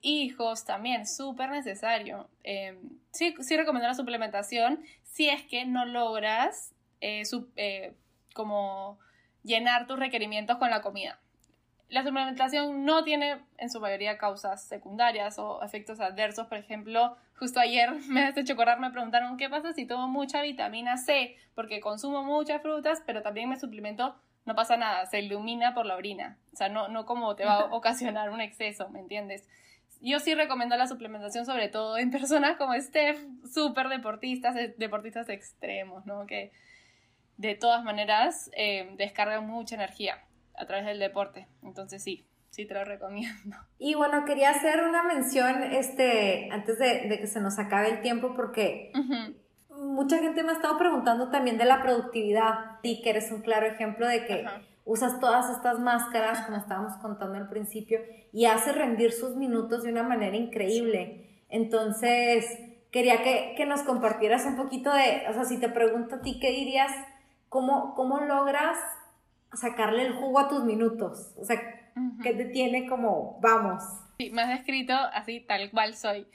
hijos, 0.01 0.65
también 0.65 1.07
súper 1.07 1.51
necesario. 1.51 2.29
Em, 2.45 2.79
sí, 3.11 3.35
sí 3.41 3.57
recomiendo 3.57 3.89
la 3.89 3.95
suplementación 3.95 4.83
si 5.03 5.29
es 5.29 5.43
que 5.43 5.65
no 5.67 5.85
logras 5.85 6.73
eh, 7.01 7.23
eh, 7.57 7.95
como 8.35 8.99
llenar 9.43 9.87
tus 9.87 9.99
requerimientos 9.99 10.59
con 10.59 10.71
la 10.71 10.81
comida 10.81 11.19
la 11.89 12.03
suplementación 12.03 12.85
no 12.85 13.03
tiene 13.03 13.41
en 13.57 13.71
su 13.71 13.81
mayoría 13.81 14.19
causas 14.19 14.63
secundarias 14.65 15.39
o 15.39 15.63
efectos 15.63 16.01
adversos. 16.01 16.47
Por 16.47 16.59
ejemplo, 16.59 17.17
justo 17.39 17.61
ayer 17.61 17.91
me 18.09 18.25
has 18.25 18.37
hecho 18.37 18.53
acordar, 18.53 18.79
me 18.79 18.91
preguntaron 18.91 19.37
qué 19.37 19.49
pasa 19.49 19.73
si 19.73 19.87
tomo 19.87 20.09
mucha 20.09 20.43
vitamina 20.43 20.97
C, 20.99 21.37
porque 21.55 21.81
consumo 21.81 22.23
muchas 22.23 22.61
frutas, 22.63 23.03
pero 23.07 23.23
también 23.23 23.49
me 23.49 23.59
suplemento, 23.59 24.17
no 24.45 24.55
pasa 24.55 24.77
nada, 24.77 25.07
se 25.07 25.21
ilumina 25.21 25.75
por 25.75 25.87
la 25.87 25.97
orina. 25.97 26.39
O 26.53 26.57
sea, 26.57 26.69
no, 26.69 26.89
no 26.89 27.07
como 27.07 27.35
te 27.37 27.45
va 27.45 27.61
a 27.61 27.65
ocasionar 27.75 28.31
un 28.31 28.41
exceso, 28.41 28.89
¿me 28.91 29.01
entiendes? 29.01 29.47
Yo 30.01 30.21
sí 30.21 30.35
recomiendo 30.35 30.77
la 30.77 30.87
suplementación, 30.87 31.45
sobre 31.45 31.69
todo 31.69 31.99
en 31.99 32.11
personas 32.11 32.57
como 32.57 32.75
Steph, 32.75 33.19
súper 33.53 33.89
deportistas, 33.89 34.55
deportistas 34.77 35.29
extremos, 35.29 36.07
¿no? 36.07 36.27
Que 36.27 36.53
de 37.37 37.55
todas 37.55 37.83
maneras 37.83 38.51
eh, 38.55 38.95
descargan 38.97 39.47
mucha 39.47 39.75
energía 39.75 40.23
a 40.59 40.67
través 40.67 40.87
del 40.87 40.99
deporte. 40.99 41.47
Entonces 41.63 42.03
sí, 42.03 42.27
sí 42.51 42.67
te 42.67 42.75
lo 42.75 42.85
recomiendo. 42.85 43.57
Y 43.79 43.95
bueno, 43.95 44.25
quería 44.25 44.51
hacer 44.51 44.83
una 44.83 45.05
mención 45.05 45.63
este, 45.63 46.49
antes 46.51 46.79
de, 46.79 47.09
que 47.09 47.27
se 47.27 47.41
nos 47.41 47.59
acabe 47.59 47.91
el 47.91 48.01
tiempo 48.03 48.35
porque 48.35 48.93
mucha 49.71 50.19
gente 50.19 50.43
me 50.43 50.51
ha 50.51 50.55
estado 50.55 50.77
preguntando 50.77 51.31
también 51.31 51.59
de 51.59 51.65
la 51.65 51.81
productividad. 51.81 52.81
Y 52.83 53.03
que 53.03 53.11
eres 53.11 53.31
un 53.31 53.43
claro 53.43 53.67
ejemplo 53.67 54.07
de 54.07 54.27
que 54.27 54.45
usas 54.85 55.21
todas 55.21 55.49
estas 55.55 55.79
máscaras, 55.79 56.45
como 56.45 56.57
estábamos 56.57 56.95
contando 56.97 57.39
al 57.39 57.49
principio, 57.49 58.01
y 58.33 58.47
hace 58.47 58.73
rendir 58.73 59.13
sus 59.13 59.37
minutos 59.37 59.85
de 59.85 59.93
una 59.93 60.03
manera 60.03 60.37
increíble. 60.37 61.45
Entonces, 61.49 62.47
quería 62.91 63.23
que, 63.23 63.55
que, 63.57 63.65
nos 63.65 63.83
compartieras 63.83 64.45
un 64.45 64.57
poquito 64.57 64.93
de, 64.93 65.25
o 65.29 65.35
sea, 65.35 65.45
si 65.45 65.59
te 65.59 65.69
pregunto 65.69 66.17
a 66.17 66.21
ti, 66.21 66.41
¿qué 66.41 66.51
dirías? 66.51 66.91
¿Cómo, 67.49 67.95
cómo 67.95 68.21
logras 68.21 68.77
sacarle 69.59 70.07
el 70.07 70.15
jugo 70.15 70.39
a 70.39 70.49
tus 70.49 70.65
minutos. 70.65 71.33
O 71.37 71.45
sea, 71.45 71.61
que 72.23 72.33
te 72.35 72.47
tiene 72.47 72.87
como, 72.89 73.39
vamos. 73.41 73.83
Sí, 74.19 74.31
me 74.31 74.43
has 74.43 74.49
descrito 74.49 74.95
así 74.95 75.41
tal 75.41 75.71
cual 75.71 75.95
soy. 75.95 76.27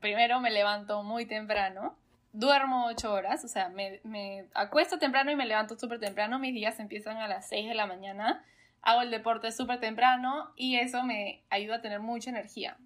Primero 0.00 0.40
me 0.40 0.50
levanto 0.50 1.02
muy 1.02 1.26
temprano, 1.26 1.96
duermo 2.32 2.86
ocho 2.86 3.12
horas, 3.12 3.44
o 3.44 3.48
sea, 3.48 3.68
me, 3.68 4.00
me 4.04 4.46
acuesto 4.54 4.98
temprano 4.98 5.30
y 5.30 5.36
me 5.36 5.46
levanto 5.46 5.78
súper 5.78 6.00
temprano. 6.00 6.38
Mis 6.38 6.54
días 6.54 6.80
empiezan 6.80 7.18
a 7.18 7.28
las 7.28 7.48
6 7.48 7.68
de 7.68 7.74
la 7.74 7.86
mañana. 7.86 8.44
Hago 8.80 9.02
el 9.02 9.10
deporte 9.10 9.52
súper 9.52 9.78
temprano 9.78 10.50
y 10.56 10.76
eso 10.76 11.04
me 11.04 11.42
ayuda 11.50 11.76
a 11.76 11.82
tener 11.82 12.00
mucha 12.00 12.30
energía. 12.30 12.76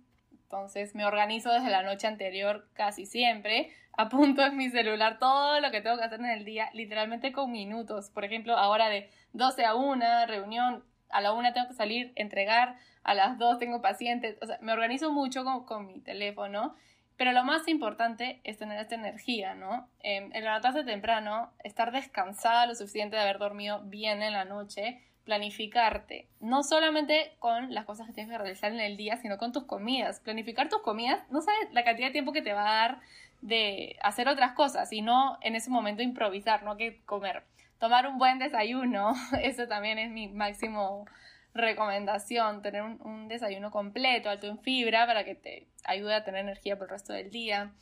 Entonces 0.46 0.94
me 0.94 1.04
organizo 1.04 1.52
desde 1.52 1.70
la 1.70 1.82
noche 1.82 2.06
anterior 2.06 2.68
casi 2.72 3.04
siempre 3.04 3.70
apunto 3.96 4.44
en 4.44 4.56
mi 4.56 4.70
celular 4.70 5.18
todo 5.18 5.61
lo 5.61 5.72
que 5.72 5.80
tengo 5.80 5.96
que 5.96 6.04
hacer 6.04 6.20
en 6.20 6.26
el 6.26 6.44
día, 6.44 6.70
literalmente 6.72 7.32
con 7.32 7.50
minutos. 7.50 8.11
Por 8.11 8.24
ejemplo, 8.24 8.56
ahora 8.56 8.88
de 8.88 9.11
12 9.32 9.64
a 9.64 9.74
1, 9.74 10.26
reunión, 10.26 10.85
a 11.11 11.20
la 11.20 11.32
1 11.32 11.52
tengo 11.52 11.66
que 11.66 11.74
salir, 11.74 12.12
entregar, 12.14 12.76
a 13.02 13.14
las 13.14 13.38
2 13.38 13.59
tengo 13.59 13.82
pacientes. 13.82 14.38
O 14.40 14.46
sea, 14.46 14.59
me 14.61 14.72
organizo 14.72 15.11
mucho 15.11 15.42
con, 15.42 15.64
con 15.64 15.87
mi 15.87 16.00
teléfono 16.00 16.76
Pero 17.16 17.32
lo 17.32 17.42
más 17.42 17.66
importante 17.66 18.40
es 18.44 18.56
tener 18.56 18.78
esta 18.78 18.94
energía, 18.94 19.54
¿no? 19.54 19.88
Eh, 20.00 20.30
el 20.32 20.44
levantarse 20.44 20.85
temprano, 20.85 21.52
estar 21.64 21.90
descansada 21.90 22.66
lo 22.66 22.74
suficiente 22.76 23.16
de 23.16 23.22
haber 23.22 23.38
dormido 23.38 23.80
bien 23.82 24.22
en 24.22 24.32
la 24.32 24.44
noche, 24.44 25.02
planificarte, 25.26 26.28
no 26.40 26.62
solamente 26.62 27.32
con 27.40 27.74
las 27.74 27.84
cosas 27.84 28.06
que 28.06 28.12
tienes 28.12 28.32
que 28.32 28.38
realizar 28.38 28.72
en 28.72 28.80
el 28.80 28.96
día, 28.96 29.16
sino 29.16 29.36
con 29.38 29.52
tus 29.52 29.64
comidas. 29.64 30.20
Planificar 30.20 30.68
tus 30.68 30.80
comidas, 30.80 31.20
no 31.30 31.42
sabes 31.42 31.72
la 31.72 31.84
cantidad 31.84 32.06
de 32.06 32.12
tiempo 32.12 32.32
que 32.32 32.42
te 32.42 32.52
va 32.52 32.62
a 32.62 32.74
dar 32.74 33.00
de 33.42 33.96
hacer 34.02 34.28
otras 34.28 34.52
cosas, 34.52 34.88
sino 34.88 35.36
en 35.42 35.56
ese 35.56 35.68
momento 35.68 36.02
improvisar, 36.02 36.62
no 36.62 36.76
que 36.76 37.02
comer. 37.04 37.42
Tomar 37.78 38.06
un 38.06 38.18
buen 38.18 38.38
desayuno, 38.38 39.14
eso 39.42 39.66
también 39.66 39.98
es 39.98 40.10
mi 40.10 40.28
máximo 40.28 41.06
recomendación, 41.54 42.62
tener 42.62 42.82
un, 42.82 43.28
desayuno 43.28 43.72
completo, 43.72 44.30
alto 44.30 44.46
en 44.46 44.60
fibra, 44.60 45.06
para 45.06 45.24
que 45.24 45.34
te 45.34 45.66
ayude 45.84 46.14
a 46.14 46.22
tener 46.22 46.42
energía 46.42 46.76
por 46.76 46.84
el 46.84 46.90
resto 46.90 47.12
del 47.12 47.30
día. 47.30 47.72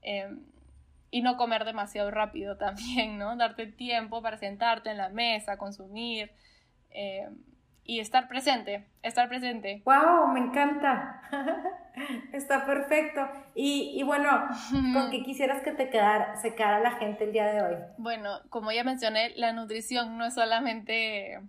Em, 0.00 0.40
y 1.10 1.20
no 1.20 1.36
comer 1.36 1.66
demasiado 1.66 2.10
rápido 2.10 2.56
también, 2.58 3.18
¿no? 3.18 3.36
Darte 3.36 3.66
tiempo 3.66 4.22
para 4.22 4.38
sentarte 4.38 4.90
en 4.90 4.96
la 4.96 5.10
mesa, 5.10 5.58
consumir 5.58 6.32
em, 6.94 7.36
y 7.84 8.00
estar 8.00 8.28
presente, 8.28 8.86
estar 9.02 9.28
presente. 9.28 9.82
¡Wow! 9.84 10.28
Me 10.28 10.40
encanta. 10.40 11.20
Está 12.32 12.64
perfecto. 12.64 13.20
Y, 13.54 14.02
bueno, 14.04 14.48
¿con 14.92 15.10
qué 15.10 15.22
quisieras 15.24 15.62
que 15.62 15.72
te 15.72 15.90
quedara, 15.90 16.36
se 16.36 16.54
quedara 16.54 16.80
la 16.80 16.92
gente 16.92 17.24
el 17.24 17.32
día 17.32 17.46
de 17.46 17.62
hoy? 17.62 17.76
Bueno, 17.98 18.40
como 18.48 18.72
ya 18.72 18.84
mencioné, 18.84 19.32
la 19.36 19.52
nutrición 19.52 20.16
no 20.16 20.24
es 20.24 20.34
solamente 20.34 21.40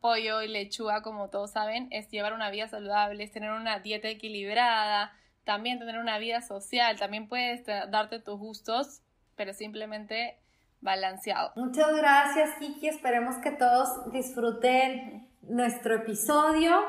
pollo 0.00 0.42
y 0.42 0.48
lechuga, 0.48 1.02
como 1.02 1.28
todos 1.30 1.52
saben, 1.52 1.88
es 1.90 2.08
llevar 2.10 2.32
una 2.32 2.50
vida 2.50 2.68
saludable, 2.68 3.24
es 3.24 3.32
tener 3.32 3.50
una 3.50 3.78
dieta 3.80 4.08
equilibrada, 4.08 5.12
también 5.44 5.78
tener 5.78 5.98
una 5.98 6.18
vida 6.18 6.42
social, 6.42 6.98
también 6.98 7.28
puedes 7.28 7.64
darte 7.66 8.20
tus 8.20 8.38
gustos, 8.38 9.02
pero 9.34 9.52
simplemente 9.54 10.38
balanceado. 10.80 11.52
Muchas 11.56 11.94
gracias, 11.96 12.50
Kiki. 12.58 12.88
Esperemos 12.88 13.36
que 13.36 13.50
todos 13.50 14.10
disfruten 14.12 15.28
nuestro 15.42 15.96
episodio 15.96 16.80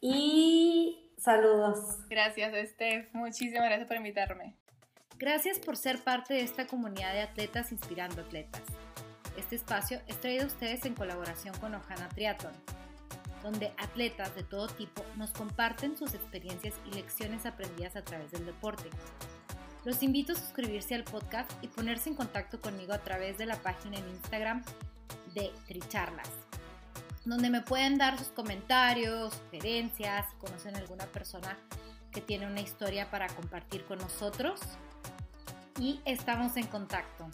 y 0.00 1.12
saludos. 1.18 2.06
Gracias, 2.08 2.52
Steph. 2.70 3.12
Muchísimas 3.14 3.64
gracias 3.64 3.88
por 3.88 3.96
invitarme. 3.96 4.56
Gracias 5.18 5.58
por 5.58 5.76
ser 5.76 5.98
parte 6.04 6.34
de 6.34 6.42
esta 6.42 6.66
comunidad 6.66 7.12
de 7.12 7.22
atletas 7.22 7.72
inspirando 7.72 8.22
atletas. 8.22 8.62
Este 9.36 9.56
espacio 9.56 10.00
es 10.06 10.20
traído 10.20 10.44
a 10.44 10.46
ustedes 10.46 10.84
en 10.84 10.94
colaboración 10.94 11.56
con 11.58 11.74
Ojana 11.74 12.08
Triathlon, 12.08 12.52
donde 13.42 13.72
atletas 13.78 14.34
de 14.34 14.44
todo 14.44 14.68
tipo 14.68 15.04
nos 15.16 15.30
comparten 15.30 15.96
sus 15.96 16.14
experiencias 16.14 16.74
y 16.86 16.94
lecciones 16.94 17.46
aprendidas 17.46 17.96
a 17.96 18.02
través 18.02 18.30
del 18.30 18.46
deporte. 18.46 18.90
Los 19.88 20.02
invito 20.02 20.32
a 20.32 20.34
suscribirse 20.34 20.94
al 20.94 21.04
podcast 21.04 21.50
y 21.62 21.66
ponerse 21.66 22.10
en 22.10 22.14
contacto 22.14 22.60
conmigo 22.60 22.92
a 22.92 22.98
través 22.98 23.38
de 23.38 23.46
la 23.46 23.56
página 23.56 23.96
en 23.96 24.06
Instagram 24.10 24.62
de 25.32 25.50
Tricharlas, 25.66 26.28
donde 27.24 27.48
me 27.48 27.62
pueden 27.62 27.96
dar 27.96 28.18
sus 28.18 28.28
comentarios, 28.28 29.32
sugerencias, 29.32 30.26
si 30.28 30.36
conocen 30.36 30.76
alguna 30.76 31.06
persona 31.06 31.56
que 32.12 32.20
tiene 32.20 32.46
una 32.46 32.60
historia 32.60 33.10
para 33.10 33.28
compartir 33.28 33.82
con 33.86 33.98
nosotros. 33.98 34.60
Y 35.80 36.02
estamos 36.04 36.58
en 36.58 36.66
contacto. 36.66 37.26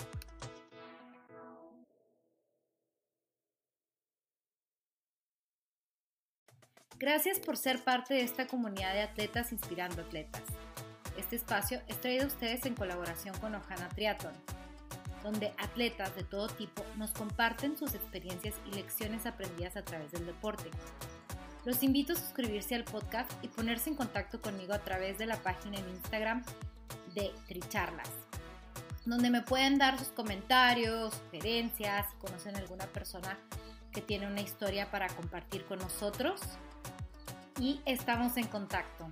Gracias 7.00 7.40
por 7.40 7.56
ser 7.56 7.82
parte 7.82 8.14
de 8.14 8.20
esta 8.20 8.46
comunidad 8.46 8.94
de 8.94 9.02
atletas 9.02 9.50
inspirando 9.50 10.02
atletas. 10.02 10.44
Este 11.34 11.46
espacio 11.46 11.80
es 11.88 12.00
traído 12.00 12.22
a 12.22 12.26
ustedes 12.28 12.64
en 12.64 12.76
colaboración 12.76 13.36
con 13.38 13.56
Ojana 13.56 13.88
Triathlon, 13.88 14.34
donde 15.24 15.52
atletas 15.58 16.14
de 16.14 16.22
todo 16.22 16.46
tipo 16.46 16.84
nos 16.96 17.10
comparten 17.10 17.76
sus 17.76 17.92
experiencias 17.92 18.54
y 18.64 18.76
lecciones 18.76 19.26
aprendidas 19.26 19.76
a 19.76 19.84
través 19.84 20.12
del 20.12 20.26
deporte. 20.26 20.70
Los 21.64 21.82
invito 21.82 22.12
a 22.12 22.16
suscribirse 22.16 22.76
al 22.76 22.84
podcast 22.84 23.28
y 23.42 23.48
ponerse 23.48 23.90
en 23.90 23.96
contacto 23.96 24.40
conmigo 24.40 24.74
a 24.74 24.84
través 24.84 25.18
de 25.18 25.26
la 25.26 25.34
página 25.38 25.78
en 25.78 25.88
Instagram 25.88 26.44
de 27.16 27.34
Tricharlas, 27.48 28.10
donde 29.04 29.28
me 29.28 29.42
pueden 29.42 29.76
dar 29.76 29.98
sus 29.98 30.10
comentarios, 30.10 31.14
sugerencias, 31.14 32.06
si 32.12 32.16
conocen 32.18 32.54
alguna 32.54 32.86
persona 32.86 33.36
que 33.90 34.02
tiene 34.02 34.28
una 34.28 34.40
historia 34.40 34.88
para 34.92 35.08
compartir 35.08 35.64
con 35.64 35.80
nosotros 35.80 36.40
y 37.58 37.80
estamos 37.86 38.36
en 38.36 38.46
contacto. 38.46 39.10